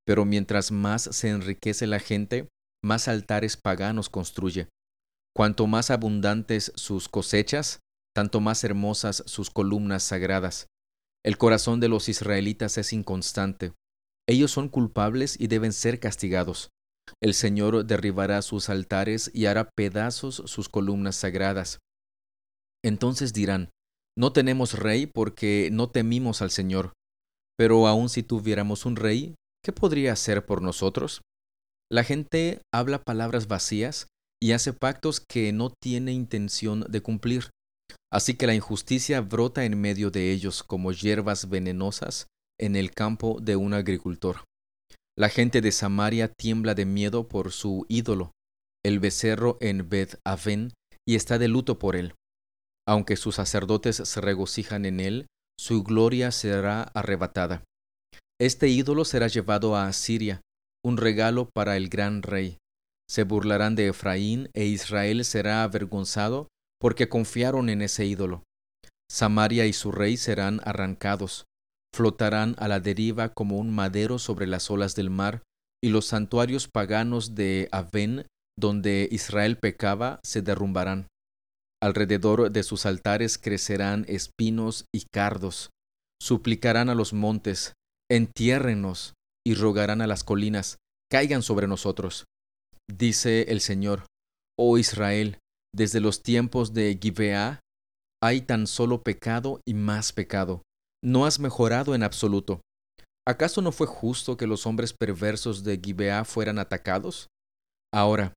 Pero 0.07 0.25
mientras 0.25 0.71
más 0.71 1.03
se 1.03 1.31
enriquece 1.31 1.89
la 1.89 1.99
gente, 1.99 2.47
más 2.81 3.09
altares 3.09 3.57
paganos 3.57 4.09
construye. 4.09 4.69
Cuanto 5.35 5.67
más 5.67 5.91
abundantes 5.91 6.71
sus 6.77 7.09
cosechas, 7.09 7.81
tanto 8.15 8.39
más 8.41 8.63
hermosas 8.63 9.25
sus 9.27 9.51
columnas 9.51 10.05
sagradas. 10.05 10.69
El 11.25 11.37
corazón 11.37 11.81
de 11.81 11.89
los 11.89 12.09
israelitas 12.09 12.79
es 12.79 12.93
inconstante. 12.93 13.73
Ellos 14.29 14.53
son 14.53 14.69
culpables 14.69 15.35
y 15.41 15.49
deben 15.49 15.73
ser 15.73 15.99
castigados. 15.99 16.69
El 17.21 17.35
Señor 17.35 17.85
derribará 17.85 18.43
sus 18.43 18.69
altares 18.69 19.29
y 19.35 19.47
hará 19.47 19.71
pedazos 19.75 20.37
sus 20.47 20.69
columnas 20.69 21.17
sagradas. 21.17 21.81
Entonces 22.87 23.33
dirán, 23.33 23.71
no 24.17 24.33
tenemos 24.33 24.79
rey 24.79 25.07
porque 25.07 25.71
no 25.73 25.91
temimos 25.91 26.41
al 26.41 26.53
Señor. 26.53 26.93
Pero 27.59 27.89
aun 27.89 28.09
si 28.09 28.23
tuviéramos 28.23 28.87
un 28.87 28.95
rey, 28.95 29.35
¿qué 29.65 29.73
podría 29.73 30.13
hacer 30.13 30.47
por 30.47 30.63
nosotros? 30.63 31.21
La 31.91 32.05
gente 32.05 32.61
habla 32.73 33.03
palabras 33.03 33.49
vacías 33.49 34.07
y 34.41 34.53
hace 34.53 34.73
pactos 34.73 35.21
que 35.21 35.53
no 35.53 35.71
tiene 35.83 36.13
intención 36.13 36.83
de 36.89 37.01
cumplir. 37.01 37.51
Así 38.13 38.35
que 38.35 38.47
la 38.47 38.55
injusticia 38.55 39.21
brota 39.21 39.65
en 39.65 39.81
medio 39.81 40.13
de 40.13 40.31
ellos 40.31 40.63
como 40.63 40.93
hierbas 40.93 41.49
venenosas 41.49 42.29
en 42.61 42.77
el 42.77 42.93
campo 42.93 43.39
de 43.41 43.57
un 43.57 43.75
agricultor. 43.75 44.45
La 45.19 45.29
gente 45.29 45.61
de 45.61 45.73
Samaria 45.73 46.29
tiembla 46.29 46.77
de 46.77 46.85
miedo 46.85 47.27
por 47.27 47.51
su 47.51 47.85
ídolo, 47.89 48.31
el 48.85 49.01
becerro 49.01 49.59
en 49.61 49.89
Beth 49.89 50.21
Aven, 50.25 50.73
y 51.05 51.17
está 51.17 51.39
de 51.39 51.49
luto 51.49 51.81
por 51.81 51.97
él. 51.97 52.15
Aunque 52.87 53.17
sus 53.17 53.37
sacerdotes 53.37 53.97
se 53.97 54.21
regocijan 54.21 54.85
en 54.85 55.01
él, 55.01 55.27
su 55.59 55.83
gloria 55.83 56.31
será 56.31 56.83
arrebatada. 56.95 57.65
Este 58.41 58.69
ídolo 58.69 59.05
será 59.05 59.29
llevado 59.29 59.75
a 59.77 59.89
Asiria, 59.89 60.41
un 60.85 60.97
regalo 60.97 61.49
para 61.55 61.77
el 61.77 61.89
gran 61.89 62.23
rey. 62.23 62.59
Se 63.09 63.25
burlarán 63.25 63.75
de 63.75 63.89
Efraín 63.89 64.51
e 64.55 64.67
Israel 64.67 65.25
será 65.25 65.63
avergonzado 65.63 66.49
porque 66.81 67.09
confiaron 67.09 67.69
en 67.71 67.83
ese 67.83 68.05
ídolo. 68.05 68.43
Samaria 69.11 69.67
y 69.67 69.73
su 69.73 69.93
rey 69.93 70.17
serán 70.17 70.61
arrancados, 70.65 71.47
flotarán 71.95 72.55
a 72.59 72.69
la 72.69 72.81
deriva 72.81 73.31
como 73.31 73.57
un 73.59 73.75
madero 73.75 74.19
sobre 74.19 74.47
las 74.47 74.71
olas 74.71 74.95
del 74.95 75.11
mar, 75.11 75.43
y 75.83 75.89
los 75.89 76.07
santuarios 76.07 76.69
paganos 76.69 77.35
de 77.35 77.69
Avén, 77.73 78.27
donde 78.59 79.09
Israel 79.11 79.59
pecaba, 79.59 80.21
se 80.25 80.43
derrumbarán. 80.43 81.07
Alrededor 81.83 82.51
de 82.51 82.63
sus 82.63 82.87
altares 82.87 83.39
crecerán 83.39 84.05
espinos 84.09 84.87
y 84.95 85.05
cardos. 85.13 85.71
Suplicarán 86.21 86.89
a 86.89 86.95
los 86.95 87.13
montes, 87.13 87.75
entiérrenos, 88.11 89.15
y 89.47 89.55
rogarán 89.55 90.01
a 90.01 90.07
las 90.07 90.25
colinas, 90.25 90.79
caigan 91.11 91.43
sobre 91.43 91.69
nosotros. 91.69 92.25
Dice 92.91 93.43
el 93.49 93.61
Señor, 93.61 94.07
oh 94.59 94.79
Israel, 94.79 95.39
desde 95.75 96.01
los 96.01 96.23
tiempos 96.23 96.73
de 96.73 96.99
Gibeá 97.01 97.61
hay 98.23 98.41
tan 98.41 98.67
solo 98.67 99.03
pecado 99.03 99.61
y 99.65 99.75
más 99.75 100.13
pecado. 100.13 100.63
No 101.05 101.27
has 101.27 101.39
mejorado 101.39 101.95
en 101.95 102.03
absoluto. 102.03 102.61
¿Acaso 103.29 103.61
no 103.61 103.71
fue 103.71 103.87
justo 103.87 104.37
que 104.37 104.47
los 104.47 104.67
hombres 104.67 104.93
perversos 104.93 105.63
de 105.63 105.79
Gibeá 105.79 106.25
fueran 106.25 106.59
atacados? 106.59 107.29
Ahora, 107.93 108.33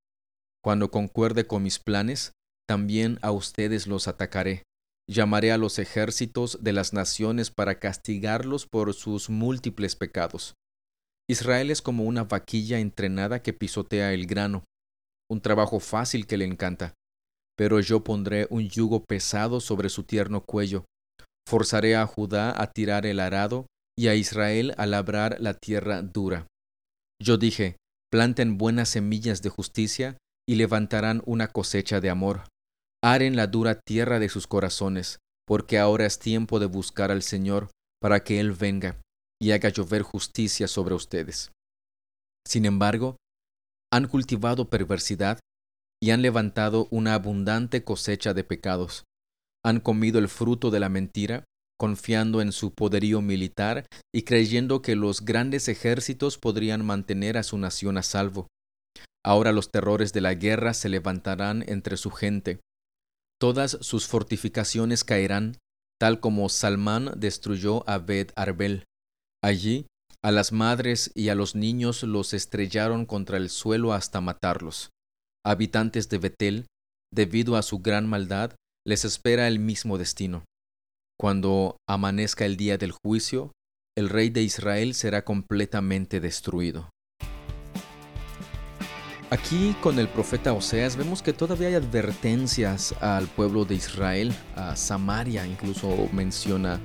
cuando 0.63 0.91
concuerde 0.91 1.48
con 1.48 1.63
mis 1.63 1.79
planes, 1.79 2.34
también 2.69 3.17
a 3.23 3.31
ustedes 3.31 3.88
los 3.88 4.07
atacaré. 4.07 4.61
Llamaré 5.09 5.51
a 5.51 5.57
los 5.57 5.79
ejércitos 5.79 6.59
de 6.61 6.71
las 6.71 6.93
naciones 6.93 7.49
para 7.49 7.79
castigarlos 7.79 8.67
por 8.67 8.93
sus 8.93 9.31
múltiples 9.31 9.95
pecados. 9.95 10.53
Israel 11.27 11.71
es 11.71 11.81
como 11.81 12.03
una 12.03 12.25
vaquilla 12.25 12.77
entrenada 12.77 13.41
que 13.41 13.53
pisotea 13.53 14.13
el 14.13 14.27
grano, 14.27 14.65
un 15.31 15.41
trabajo 15.41 15.79
fácil 15.79 16.27
que 16.27 16.38
le 16.38 16.45
encanta. 16.45 16.93
Pero 17.57 17.79
yo 17.79 18.03
pondré 18.03 18.45
un 18.51 18.69
yugo 18.69 19.03
pesado 19.03 19.61
sobre 19.61 19.89
su 19.89 20.03
tierno 20.03 20.45
cuello. 20.45 20.85
Forzaré 21.47 21.95
a 21.95 22.05
Judá 22.05 22.53
a 22.61 22.67
tirar 22.67 23.07
el 23.07 23.19
arado 23.19 23.65
y 23.97 24.09
a 24.09 24.13
Israel 24.13 24.75
a 24.77 24.85
labrar 24.85 25.38
la 25.39 25.55
tierra 25.55 26.03
dura. 26.03 26.45
Yo 27.19 27.38
dije, 27.38 27.77
planten 28.11 28.59
buenas 28.59 28.89
semillas 28.89 29.41
de 29.41 29.49
justicia 29.49 30.19
y 30.47 30.53
levantarán 30.53 31.23
una 31.25 31.47
cosecha 31.47 31.99
de 31.99 32.11
amor 32.11 32.43
aren 33.03 33.35
la 33.35 33.47
dura 33.47 33.79
tierra 33.79 34.19
de 34.19 34.29
sus 34.29 34.47
corazones, 34.47 35.19
porque 35.47 35.79
ahora 35.79 36.05
es 36.05 36.19
tiempo 36.19 36.59
de 36.59 36.65
buscar 36.65 37.11
al 37.11 37.21
Señor 37.21 37.69
para 38.01 38.23
que 38.23 38.39
Él 38.39 38.51
venga 38.51 38.99
y 39.41 39.51
haga 39.51 39.69
llover 39.69 40.01
justicia 40.01 40.67
sobre 40.67 40.95
ustedes. 40.95 41.51
Sin 42.45 42.65
embargo, 42.65 43.15
han 43.91 44.07
cultivado 44.07 44.69
perversidad 44.69 45.39
y 46.01 46.11
han 46.11 46.21
levantado 46.21 46.87
una 46.91 47.13
abundante 47.13 47.83
cosecha 47.83 48.33
de 48.33 48.43
pecados. 48.43 49.03
Han 49.63 49.79
comido 49.79 50.19
el 50.19 50.29
fruto 50.29 50.71
de 50.71 50.79
la 50.79 50.89
mentira, 50.89 51.43
confiando 51.77 52.41
en 52.41 52.51
su 52.51 52.73
poderío 52.73 53.21
militar 53.21 53.85
y 54.13 54.23
creyendo 54.23 54.81
que 54.81 54.95
los 54.95 55.25
grandes 55.25 55.67
ejércitos 55.67 56.37
podrían 56.37 56.85
mantener 56.85 57.37
a 57.37 57.43
su 57.43 57.57
nación 57.57 57.97
a 57.97 58.03
salvo. 58.03 58.47
Ahora 59.25 59.51
los 59.51 59.71
terrores 59.71 60.13
de 60.13 60.21
la 60.21 60.33
guerra 60.33 60.73
se 60.73 60.89
levantarán 60.89 61.63
entre 61.67 61.97
su 61.97 62.11
gente, 62.11 62.59
Todas 63.39 63.77
sus 63.81 64.05
fortificaciones 64.05 65.03
caerán, 65.03 65.58
tal 66.00 66.19
como 66.19 66.50
Salmán 66.50 67.12
destruyó 67.15 67.88
a 67.89 67.98
Bet 67.98 68.34
Arbel. 68.36 68.84
Allí, 69.41 69.86
a 70.22 70.31
las 70.31 70.51
madres 70.51 71.12
y 71.15 71.29
a 71.29 71.36
los 71.36 71.55
niños 71.55 72.03
los 72.03 72.34
estrellaron 72.34 73.06
contra 73.06 73.38
el 73.38 73.49
suelo 73.49 73.93
hasta 73.93 74.19
matarlos. 74.19 74.89
Habitantes 75.45 76.10
de 76.10 76.17
Betel, 76.17 76.65
debido 77.13 77.56
a 77.56 77.62
su 77.62 77.80
gran 77.80 78.08
maldad, 78.08 78.56
les 78.86 79.06
espera 79.06 79.47
el 79.47 79.60
mismo 79.60 79.97
destino. 79.97 80.43
Cuando 81.17 81.78
amanezca 81.88 82.45
el 82.45 82.58
día 82.58 82.78
del 82.78 82.91
juicio, 82.91 83.52
el 83.97 84.10
rey 84.10 84.30
de 84.30 84.41
Israel 84.41 84.93
será 84.93 85.23
completamente 85.23 86.19
destruido. 86.19 86.89
Aquí 89.31 89.75
con 89.79 89.99
el 89.99 90.07
profeta 90.07 90.53
Oseas 90.53 90.95
vemos 90.95 91.21
que 91.21 91.33
todavía 91.33 91.67
hay 91.67 91.75
advertencias 91.75 92.95
al 92.99 93.27
pueblo 93.27 93.63
de 93.63 93.75
Israel, 93.75 94.33
a 94.55 94.75
Samaria 94.75 95.45
incluso 95.45 96.09
menciona 96.11 96.79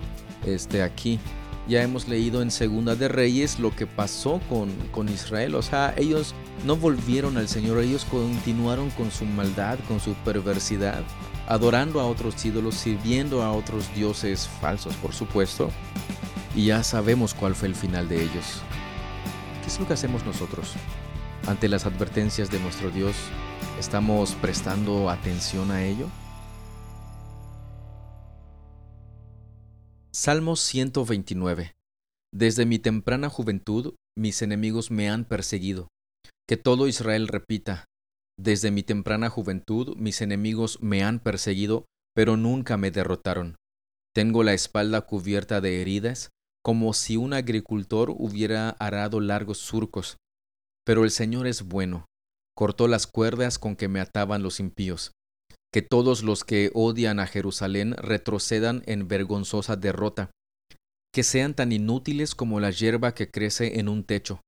este 0.44 0.83
aquí. 0.83 1.18
Ya 1.66 1.83
hemos 1.83 2.07
leído 2.07 2.42
en 2.42 2.50
Segunda 2.50 2.96
de 2.96 3.09
Reyes 3.09 3.59
lo 3.59 3.74
que 3.74 3.87
pasó 3.87 4.42
con, 4.50 4.70
con 4.92 5.09
Israel, 5.09 5.54
o 5.54 5.62
sea, 5.62 5.94
ellos 5.96 6.35
no 6.66 6.76
volvieron 6.76 7.38
al 7.38 7.48
Señor, 7.48 7.78
ellos 7.78 8.04
continuaron 8.04 8.90
con 8.90 9.11
su 9.11 9.24
maldad, 9.24 9.78
con 9.88 9.98
su 9.98 10.12
perversidad, 10.12 11.02
adorando 11.48 11.98
a 11.98 12.07
otros 12.07 12.44
ídolos, 12.44 12.74
sirviendo 12.74 13.42
a 13.42 13.52
otros 13.52 13.87
dioses 13.94 14.50
falsos, 14.61 14.94
por 14.96 15.14
supuesto. 15.14 15.70
Y 16.54 16.66
ya 16.66 16.83
sabemos 16.83 17.33
cuál 17.33 17.54
fue 17.54 17.68
el 17.68 17.74
final 17.74 18.07
de 18.07 18.22
ellos. 18.22 18.61
¿Qué 19.62 19.68
es 19.68 19.80
lo 19.80 19.87
que 19.87 19.94
hacemos 19.94 20.26
nosotros? 20.26 20.74
Ante 21.46 21.68
las 21.68 21.87
advertencias 21.87 22.50
de 22.50 22.61
nuestro 22.61 22.90
Dios, 22.90 23.14
¿estamos 23.78 24.35
prestando 24.37 25.11
atención 25.11 25.70
a 25.70 25.85
ello? 25.85 26.09
Salmo 30.12 30.57
129. 30.57 31.72
Desde 32.33 32.66
mi 32.66 32.78
temprana 32.78 33.28
juventud 33.28 33.94
mis 34.16 34.42
enemigos 34.42 34.90
me 34.90 35.11
han 35.11 35.24
perseguido. 35.24 35.88
Que 36.48 36.57
todo 36.57 36.88
Israel 36.88 37.28
repita, 37.28 37.85
desde 38.38 38.70
mi 38.70 38.83
temprana 38.83 39.30
juventud 39.30 39.96
mis 39.96 40.20
enemigos 40.20 40.80
me 40.80 41.04
han 41.04 41.20
perseguido, 41.20 41.85
pero 42.14 42.37
nunca 42.37 42.76
me 42.76 42.90
derrotaron. 42.90 43.57
Tengo 44.14 44.42
la 44.42 44.54
espalda 44.54 45.02
cubierta 45.02 45.61
de 45.61 45.80
heridas, 45.80 46.30
como 46.62 46.94
si 46.94 47.16
un 47.16 47.33
agricultor 47.33 48.11
hubiera 48.11 48.70
arado 48.70 49.20
largos 49.20 49.59
surcos. 49.59 50.16
Pero 50.85 51.05
el 51.05 51.11
Señor 51.11 51.47
es 51.47 51.62
bueno, 51.62 52.07
cortó 52.55 52.88
las 52.88 53.07
cuerdas 53.07 53.59
con 53.59 53.77
que 53.77 53.88
me 53.88 54.01
ataban 54.01 54.42
los 54.42 54.61
impíos. 54.61 55.12
Que 55.73 55.83
todos 55.83 56.23
los 56.23 56.44
que 56.44 56.70
odian 56.75 57.18
a 57.18 57.27
Jerusalén 57.27 57.94
retrocedan 57.94 58.83
en 58.87 59.09
vergonzosa 59.09 59.77
derrota. 59.77 60.31
Que 61.12 61.23
sean 61.23 61.55
tan 61.55 61.73
inútiles 61.73 62.35
como 62.35 62.61
la 62.61 62.70
hierba 62.70 63.14
que 63.14 63.31
crece 63.31 63.81
en 63.81 63.88
un 63.88 64.05
techo, 64.05 64.40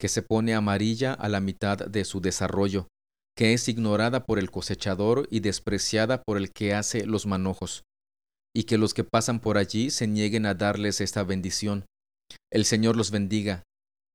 que 0.00 0.08
se 0.08 0.22
pone 0.22 0.54
amarilla 0.54 1.12
a 1.12 1.28
la 1.28 1.40
mitad 1.40 1.78
de 1.78 2.04
su 2.04 2.20
desarrollo, 2.20 2.88
que 3.36 3.54
es 3.54 3.68
ignorada 3.68 4.24
por 4.24 4.38
el 4.38 4.50
cosechador 4.50 5.26
y 5.30 5.40
despreciada 5.40 6.22
por 6.22 6.36
el 6.36 6.52
que 6.52 6.74
hace 6.74 7.06
los 7.06 7.26
manojos, 7.26 7.82
y 8.54 8.64
que 8.64 8.78
los 8.78 8.94
que 8.94 9.04
pasan 9.04 9.40
por 9.40 9.58
allí 9.58 9.90
se 9.90 10.06
nieguen 10.06 10.46
a 10.46 10.54
darles 10.54 11.00
esta 11.00 11.22
bendición. 11.22 11.86
El 12.50 12.64
Señor 12.64 12.96
los 12.96 13.10
bendiga, 13.10 13.62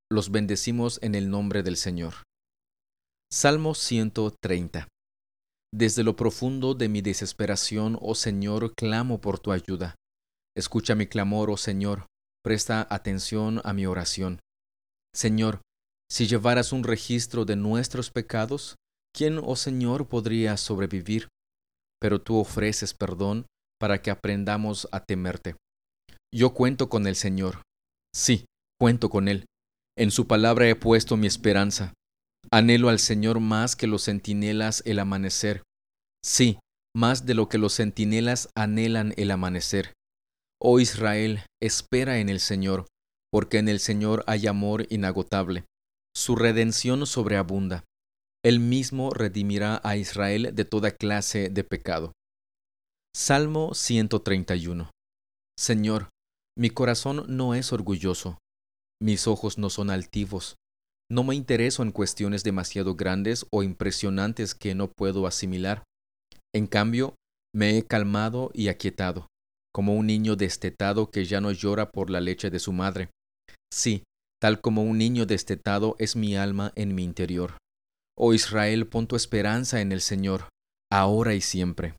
los 0.09 0.31
bendecimos 0.31 0.99
en 1.01 1.15
el 1.15 1.29
nombre 1.29 1.63
del 1.63 1.75
Señor. 1.75 2.13
Salmo 3.31 3.75
130. 3.75 4.87
Desde 5.73 6.03
lo 6.03 6.15
profundo 6.15 6.75
de 6.75 6.87
mi 6.87 7.01
desesperación, 7.01 7.97
oh 8.01 8.15
Señor, 8.15 8.73
clamo 8.73 9.19
por 9.19 9.39
tu 9.39 9.51
ayuda. 9.51 9.95
Escucha 10.55 10.95
mi 10.95 11.07
clamor, 11.07 11.49
oh 11.49 11.57
Señor, 11.57 12.05
presta 12.41 12.87
atención 12.89 13.59
a 13.65 13.73
mi 13.73 13.85
oración. 13.85 14.39
Señor, 15.13 15.61
si 16.09 16.25
llevaras 16.25 16.71
un 16.71 16.85
registro 16.85 17.43
de 17.43 17.57
nuestros 17.57 18.09
pecados, 18.09 18.77
¿quién, 19.13 19.41
oh 19.43 19.57
Señor, 19.57 20.07
podría 20.07 20.55
sobrevivir? 20.55 21.27
Pero 21.99 22.21
tú 22.21 22.37
ofreces 22.37 22.93
perdón 22.93 23.45
para 23.77 24.01
que 24.01 24.09
aprendamos 24.09 24.87
a 24.93 25.03
temerte. 25.03 25.57
Yo 26.33 26.53
cuento 26.53 26.87
con 26.87 27.07
el 27.07 27.15
Señor. 27.17 27.61
Sí, 28.15 28.45
cuento 28.79 29.09
con 29.09 29.27
Él 29.27 29.45
en 29.97 30.11
su 30.11 30.27
palabra 30.27 30.69
he 30.69 30.75
puesto 30.75 31.17
mi 31.17 31.27
esperanza. 31.27 31.93
Anhelo 32.51 32.89
al 32.89 32.99
Señor 32.99 33.39
más 33.39 33.75
que 33.75 33.87
los 33.87 34.05
centinelas 34.05 34.81
el 34.85 34.99
amanecer. 34.99 35.63
Sí, 36.23 36.59
más 36.95 37.25
de 37.25 37.33
lo 37.33 37.49
que 37.49 37.57
los 37.57 37.75
centinelas 37.75 38.49
anhelan 38.55 39.13
el 39.17 39.31
amanecer. 39.31 39.93
Oh 40.61 40.79
Israel, 40.79 41.41
espera 41.61 42.19
en 42.19 42.29
el 42.29 42.39
Señor, 42.39 42.85
porque 43.31 43.57
en 43.57 43.69
el 43.69 43.79
Señor 43.79 44.23
hay 44.27 44.47
amor 44.47 44.87
inagotable. 44.89 45.65
Su 46.15 46.35
redención 46.35 47.05
sobreabunda. 47.05 47.83
Él 48.43 48.59
mismo 48.59 49.11
redimirá 49.11 49.81
a 49.83 49.97
Israel 49.97 50.51
de 50.53 50.65
toda 50.65 50.91
clase 50.91 51.49
de 51.49 51.63
pecado. 51.63 52.13
Salmo 53.15 53.73
131. 53.73 54.89
Señor, 55.59 56.09
mi 56.57 56.69
corazón 56.69 57.25
no 57.27 57.55
es 57.55 57.73
orgulloso, 57.73 58.37
mis 59.01 59.27
ojos 59.27 59.57
no 59.57 59.69
son 59.69 59.89
altivos. 59.89 60.55
No 61.09 61.23
me 61.23 61.35
intereso 61.35 61.83
en 61.83 61.91
cuestiones 61.91 62.43
demasiado 62.43 62.95
grandes 62.95 63.45
o 63.51 63.63
impresionantes 63.63 64.55
que 64.55 64.75
no 64.75 64.91
puedo 64.91 65.25
asimilar. 65.25 65.83
En 66.53 66.67
cambio, 66.67 67.15
me 67.55 67.77
he 67.77 67.83
calmado 67.83 68.51
y 68.53 68.67
aquietado, 68.67 69.27
como 69.73 69.95
un 69.95 70.07
niño 70.07 70.35
destetado 70.35 71.09
que 71.09 71.25
ya 71.25 71.39
no 71.39 71.51
llora 71.51 71.91
por 71.91 72.09
la 72.09 72.19
leche 72.19 72.49
de 72.49 72.59
su 72.59 72.73
madre. 72.73 73.09
Sí, 73.71 74.03
tal 74.41 74.59
como 74.59 74.83
un 74.83 74.97
niño 74.97 75.25
destetado 75.25 75.95
es 75.99 76.15
mi 76.15 76.35
alma 76.35 76.73
en 76.75 76.93
mi 76.93 77.03
interior. 77.03 77.57
Oh 78.17 78.33
Israel, 78.33 78.87
pon 78.87 79.07
tu 79.07 79.15
esperanza 79.15 79.79
en 79.79 79.91
el 79.91 80.01
Señor, 80.01 80.49
ahora 80.91 81.35
y 81.35 81.41
siempre. 81.41 81.95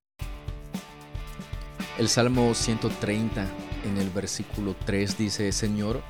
El 1.98 2.08
Salmo 2.08 2.54
130 2.54 3.46
en 3.84 3.96
el 3.96 4.10
versículo 4.10 4.76
3 4.84 5.18
dice, 5.18 5.50
Señor, 5.52 6.02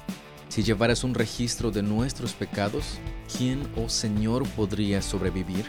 si 0.59 0.65
llevaras 0.65 1.05
un 1.05 1.15
registro 1.15 1.71
de 1.71 1.85
nuestros 1.85 2.33
pecados, 2.33 2.99
¿quién, 3.37 3.63
oh 3.77 3.89
Señor, 3.89 4.45
podría 4.57 5.01
sobrevivir? 5.03 5.67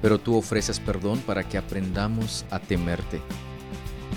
Pero 0.00 0.20
tú 0.20 0.36
ofreces 0.36 0.78
perdón 0.78 1.18
para 1.18 1.42
que 1.42 1.58
aprendamos 1.58 2.44
a 2.52 2.60
temerte. 2.60 3.20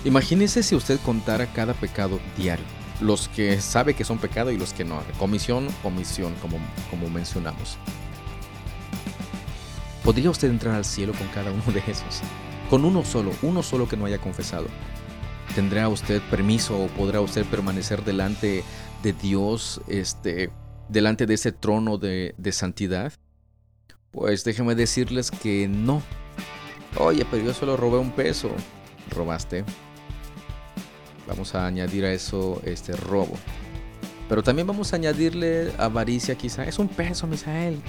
Imagínese 0.05 0.61
si 0.61 0.75
usted 0.75 0.99
contara 0.99 1.51
cada 1.51 1.73
pecado 1.73 2.19
diario, 2.37 2.63
los 2.99 3.27
que 3.29 3.59
sabe 3.59 3.95
que 3.95 4.03
son 4.03 4.19
pecado 4.19 4.51
y 4.51 4.57
los 4.59 4.71
que 4.71 4.85
no. 4.85 5.01
Comisión, 5.17 5.67
omisión, 5.83 6.35
como, 6.43 6.59
como 6.91 7.09
mencionamos. 7.09 7.79
¿Podría 10.03 10.29
usted 10.29 10.51
entrar 10.51 10.75
al 10.75 10.85
cielo 10.85 11.13
con 11.13 11.27
cada 11.29 11.49
uno 11.49 11.63
de 11.73 11.79
esos? 11.87 12.21
Con 12.69 12.85
uno 12.85 13.03
solo, 13.03 13.31
uno 13.41 13.63
solo 13.63 13.89
que 13.89 13.97
no 13.97 14.05
haya 14.05 14.19
confesado. 14.19 14.67
¿Tendrá 15.55 15.89
usted 15.89 16.21
permiso 16.29 16.77
o 16.77 16.87
podrá 16.89 17.19
usted 17.19 17.45
permanecer 17.45 18.05
delante 18.05 18.63
de 19.03 19.13
Dios, 19.13 19.81
este, 19.87 20.51
delante 20.89 21.25
de 21.25 21.33
ese 21.33 21.51
trono 21.51 21.97
de, 21.97 22.33
de 22.37 22.51
santidad? 22.51 23.13
Pues 24.11 24.43
déjeme 24.43 24.75
decirles 24.75 25.31
que 25.31 25.67
no. 25.67 26.01
Oye, 26.97 27.25
pero 27.29 27.43
yo 27.43 27.53
solo 27.53 27.77
robé 27.77 27.97
un 27.97 28.11
peso. 28.11 28.51
Robaste. 29.09 29.63
Vamos 31.27 31.55
a 31.55 31.65
añadir 31.65 32.05
a 32.05 32.11
eso 32.11 32.61
este 32.65 32.93
robo. 32.93 33.33
Pero 34.27 34.43
también 34.43 34.67
vamos 34.67 34.93
a 34.93 34.97
añadirle 34.97 35.71
avaricia 35.77 36.35
quizá. 36.35 36.65
Es 36.65 36.79
un 36.79 36.87
peso, 36.87 37.27
Misael 37.27 37.81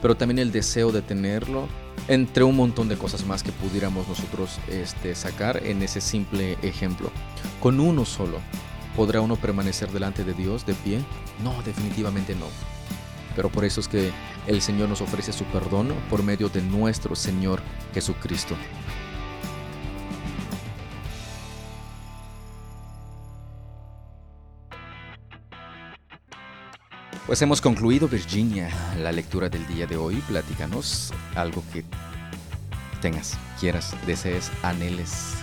pero 0.00 0.16
también 0.16 0.38
el 0.38 0.52
deseo 0.52 0.92
de 0.92 1.02
tenerlo, 1.02 1.68
entre 2.08 2.44
un 2.44 2.56
montón 2.56 2.88
de 2.88 2.96
cosas 2.96 3.26
más 3.26 3.42
que 3.42 3.52
pudiéramos 3.52 4.08
nosotros 4.08 4.58
este, 4.68 5.14
sacar 5.14 5.64
en 5.64 5.82
ese 5.82 6.00
simple 6.00 6.56
ejemplo. 6.62 7.10
Con 7.60 7.80
uno 7.80 8.04
solo, 8.04 8.38
¿podrá 8.96 9.20
uno 9.20 9.36
permanecer 9.36 9.90
delante 9.90 10.24
de 10.24 10.34
Dios 10.34 10.66
de 10.66 10.74
pie? 10.74 11.00
No, 11.42 11.62
definitivamente 11.62 12.34
no. 12.34 12.46
Pero 13.36 13.48
por 13.48 13.64
eso 13.64 13.80
es 13.80 13.88
que 13.88 14.12
el 14.46 14.60
Señor 14.60 14.88
nos 14.88 15.00
ofrece 15.00 15.32
su 15.32 15.44
perdón 15.44 15.94
por 16.08 16.22
medio 16.22 16.48
de 16.48 16.62
nuestro 16.62 17.14
Señor 17.14 17.60
Jesucristo. 17.94 18.56
Pues 27.26 27.40
hemos 27.42 27.60
concluido, 27.60 28.08
Virginia, 28.08 28.70
la 28.98 29.12
lectura 29.12 29.48
del 29.48 29.64
día 29.68 29.86
de 29.86 29.96
hoy. 29.96 30.16
Platícanos 30.26 31.12
algo 31.36 31.62
que 31.72 31.84
tengas, 33.00 33.38
quieras, 33.60 33.94
desees, 34.04 34.50
anheles 34.64 35.36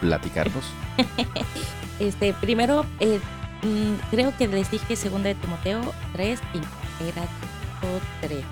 platicarnos. 0.00 0.64
este, 2.00 2.32
primero, 2.34 2.84
eh, 2.98 3.20
mm, 3.62 4.10
creo 4.10 4.36
que 4.36 4.48
les 4.48 4.70
dije 4.70 4.96
segunda 4.96 5.28
de 5.28 5.34
Timoteo 5.36 5.80
3, 6.14 6.40
y 6.54 7.08
era 7.08 7.22
todo 7.80 8.00
3. 8.22 8.44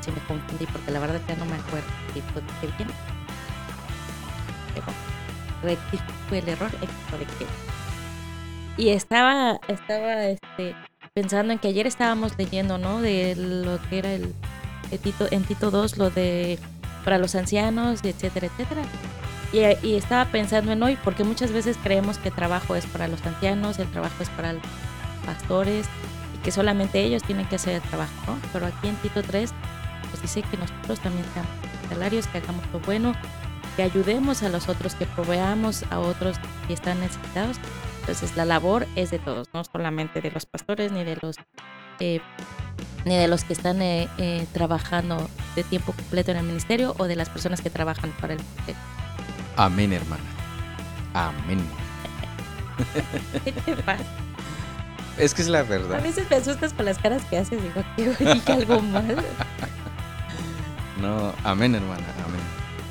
Si 0.00 0.10
me 0.10 0.18
confundí, 0.28 0.66
porque 0.66 0.90
la 0.90 1.00
verdad 1.00 1.20
ya 1.26 1.36
no 1.36 1.46
me 1.46 1.56
acuerdo 1.56 1.86
si 2.12 2.20
fue 2.20 2.42
bien. 2.76 2.90
Pero 4.74 4.86
rectifico 5.62 6.34
el 6.34 6.48
error, 6.48 6.70
y 8.78 8.90
estaba, 8.90 9.58
estaba, 9.68 10.26
este, 10.26 10.74
pensando 11.14 11.52
en 11.52 11.58
que 11.58 11.68
ayer 11.68 11.86
estábamos 11.86 12.36
leyendo, 12.36 12.76
¿no? 12.76 13.00
De 13.00 13.34
lo 13.36 13.80
que 13.88 13.98
era 13.98 14.12
el, 14.12 14.34
Tito, 15.02 15.26
en 15.30 15.44
Tito 15.44 15.70
2, 15.70 15.96
lo 15.96 16.10
de 16.10 16.58
para 17.04 17.18
los 17.18 17.34
ancianos, 17.34 18.00
etcétera, 18.04 18.48
etcétera. 18.48 18.82
Y, 19.52 19.94
estaba 19.94 20.26
pensando 20.26 20.72
en 20.72 20.82
hoy, 20.82 20.98
porque 21.02 21.24
muchas 21.24 21.52
veces 21.52 21.78
creemos 21.82 22.18
que 22.18 22.28
el 22.28 22.34
trabajo 22.34 22.76
es 22.76 22.84
para 22.86 23.08
los 23.08 23.24
ancianos, 23.24 23.78
el 23.78 23.90
trabajo 23.90 24.22
es 24.22 24.28
para 24.30 24.54
los 24.54 24.62
pastores, 25.24 25.86
y 26.34 26.38
que 26.38 26.50
solamente 26.50 27.00
ellos 27.02 27.22
tienen 27.22 27.46
que 27.46 27.56
hacer 27.56 27.76
el 27.76 27.82
trabajo, 27.82 28.12
¿no? 28.26 28.38
Pero 28.52 28.66
aquí 28.66 28.88
en 28.88 28.96
Tito 28.96 29.22
3, 29.22 29.52
pues 30.10 30.22
dice 30.22 30.42
que 30.42 30.56
nosotros 30.56 31.00
también 31.00 31.24
seamos 31.32 31.50
salarios, 31.88 32.26
que 32.26 32.38
hagamos 32.38 32.64
lo 32.72 32.80
bueno, 32.80 33.14
que 33.76 33.82
ayudemos 33.82 34.42
a 34.42 34.48
los 34.48 34.68
otros, 34.68 34.94
que 34.94 35.06
proveamos 35.06 35.84
a 35.90 36.00
otros 36.00 36.36
que 36.66 36.74
están 36.74 37.00
necesitados 37.00 37.58
entonces 38.06 38.36
la 38.36 38.44
labor 38.44 38.86
es 38.94 39.10
de 39.10 39.18
todos, 39.18 39.48
no 39.52 39.64
solamente 39.64 40.20
de 40.20 40.30
los 40.30 40.46
pastores 40.46 40.92
ni 40.92 41.02
de 41.02 41.18
los 41.20 41.34
eh, 41.98 42.20
ni 43.04 43.16
de 43.16 43.26
los 43.26 43.42
que 43.42 43.52
están 43.52 43.82
eh, 43.82 44.08
eh, 44.18 44.46
trabajando 44.52 45.28
de 45.56 45.64
tiempo 45.64 45.92
completo 45.92 46.30
en 46.30 46.36
el 46.36 46.44
ministerio 46.44 46.94
o 46.98 47.08
de 47.08 47.16
las 47.16 47.28
personas 47.28 47.60
que 47.62 47.68
trabajan 47.68 48.12
para 48.20 48.34
el 48.34 48.38
ministerio. 48.38 48.95
Amén, 49.56 49.92
hermana. 49.92 50.22
Amén. 51.14 51.60
¿Qué 53.44 53.52
te 53.52 53.76
pasa? 53.76 54.04
Es 55.18 55.32
que 55.32 55.42
es 55.42 55.48
la 55.48 55.62
verdad. 55.62 55.98
A 55.98 56.02
veces 56.02 56.28
me 56.28 56.36
asustas 56.36 56.74
con 56.74 56.84
las 56.84 56.98
caras 56.98 57.24
que 57.24 57.38
haces. 57.38 57.62
Digo, 57.62 57.82
que 57.96 58.34
dije 58.34 58.52
algo 58.52 58.80
mal. 58.80 59.16
No, 61.00 61.34
amén, 61.44 61.74
hermana. 61.74 62.06
Amén. 62.24 62.40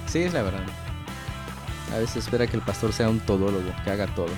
Sí, 0.05 0.19
es 0.19 0.31
la 0.31 0.43
verdad. 0.43 0.61
A 1.91 1.97
veces 1.97 2.17
espera 2.17 2.45
que 2.45 2.55
el 2.55 2.61
pastor 2.61 2.93
sea 2.93 3.09
un 3.09 3.19
todólogo, 3.19 3.71
que 3.83 3.89
haga 3.89 4.05
todo. 4.13 4.29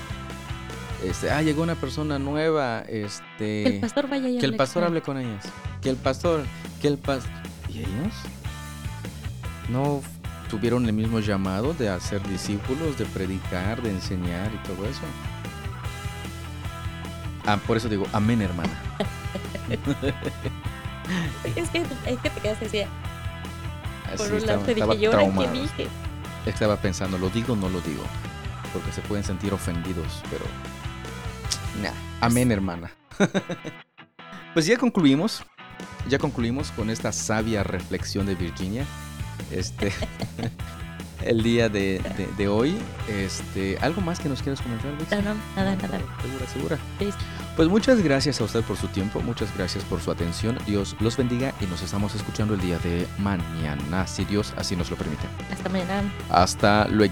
Este, 1.03 1.29
ah, 1.29 1.41
llegó 1.41 1.63
una 1.63 1.75
persona 1.75 2.17
nueva, 2.17 2.79
este... 2.87 3.63
Que 3.63 3.67
el 3.75 3.79
pastor 3.81 4.09
vaya 4.09 4.39
Que 4.39 4.45
el 4.45 4.55
pastor 4.55 4.85
hable 4.85 5.01
con 5.01 5.17
ellas. 5.17 5.45
Que 5.81 5.89
el 5.89 5.97
pastor, 5.97 6.45
que 6.81 6.87
el 6.87 6.97
pastor... 6.97 7.29
¿Y 7.67 7.79
ellos? 7.79 8.13
¿No 9.69 10.01
tuvieron 10.49 10.85
el 10.85 10.93
mismo 10.93 11.19
llamado 11.19 11.73
de 11.73 11.89
hacer 11.89 12.21
discípulos, 12.27 12.97
de 12.97 13.05
predicar, 13.05 13.81
de 13.81 13.91
enseñar 13.91 14.51
y 14.53 14.57
todo 14.67 14.85
eso? 14.85 15.01
Ah, 17.45 17.57
por 17.65 17.77
eso 17.77 17.87
digo, 17.87 18.05
amén, 18.13 18.41
hermana. 18.41 18.73
es, 21.55 21.69
que, 21.69 21.79
es 22.05 22.19
que 22.19 22.29
te 22.29 22.41
quedas 22.41 22.61
así. 22.61 22.81
Por 24.17 24.33
un 24.33 24.45
lado 24.45 24.61
te 24.61 24.75
dije, 24.75 24.99
yo 24.99 25.11
qué 25.11 25.47
dije? 25.51 25.87
Estaba 26.45 26.77
pensando, 26.77 27.17
¿lo 27.17 27.29
digo 27.29 27.53
o 27.53 27.55
no 27.55 27.69
lo 27.69 27.81
digo? 27.81 28.03
Porque 28.73 28.91
se 28.91 29.01
pueden 29.01 29.23
sentir 29.23 29.53
ofendidos, 29.53 30.21
pero 30.29 30.45
Amén, 32.21 32.51
hermana. 32.51 32.91
pues 34.53 34.65
ya 34.65 34.77
concluimos. 34.77 35.43
Ya 36.09 36.17
concluimos 36.17 36.71
con 36.71 36.89
esta 36.89 37.11
sabia 37.11 37.63
reflexión 37.63 38.25
de 38.25 38.35
Virginia. 38.35 38.85
Este. 39.51 39.91
el 41.25 41.43
día 41.43 41.69
de, 41.69 42.47
hoy. 42.49 42.77
Este, 43.07 43.77
¿Algo 43.81 44.01
más 44.01 44.19
que 44.19 44.29
nos 44.29 44.41
quieras 44.41 44.61
comentar, 44.61 44.91
No, 44.93 45.33
no, 45.33 45.39
nada, 45.55 45.75
nada. 45.75 45.99
¿Segura, 46.21 46.47
segura? 46.47 46.77
Pues 47.55 47.69
muchas 47.69 48.01
gracias 48.01 48.39
a 48.39 48.43
usted 48.43 48.61
por 48.61 48.77
su 48.77 48.87
tiempo, 48.87 49.19
muchas 49.21 49.55
gracias 49.55 49.83
por 49.83 49.99
su 49.99 50.11
atención. 50.11 50.57
Dios 50.65 50.95
los 50.99 51.17
bendiga 51.17 51.53
y 51.59 51.65
nos 51.65 51.81
estamos 51.81 52.13
escuchando 52.15 52.53
el 52.53 52.61
día 52.61 52.77
de 52.79 53.07
mañana, 53.17 54.05
si 54.05 54.25
Dios 54.25 54.53
así 54.57 54.75
nos 54.75 54.89
lo 54.91 54.95
permite. 54.95 55.23
Hasta 55.51 55.69
mañana. 55.69 56.11
Hasta 56.29 56.87
luego. 56.87 57.07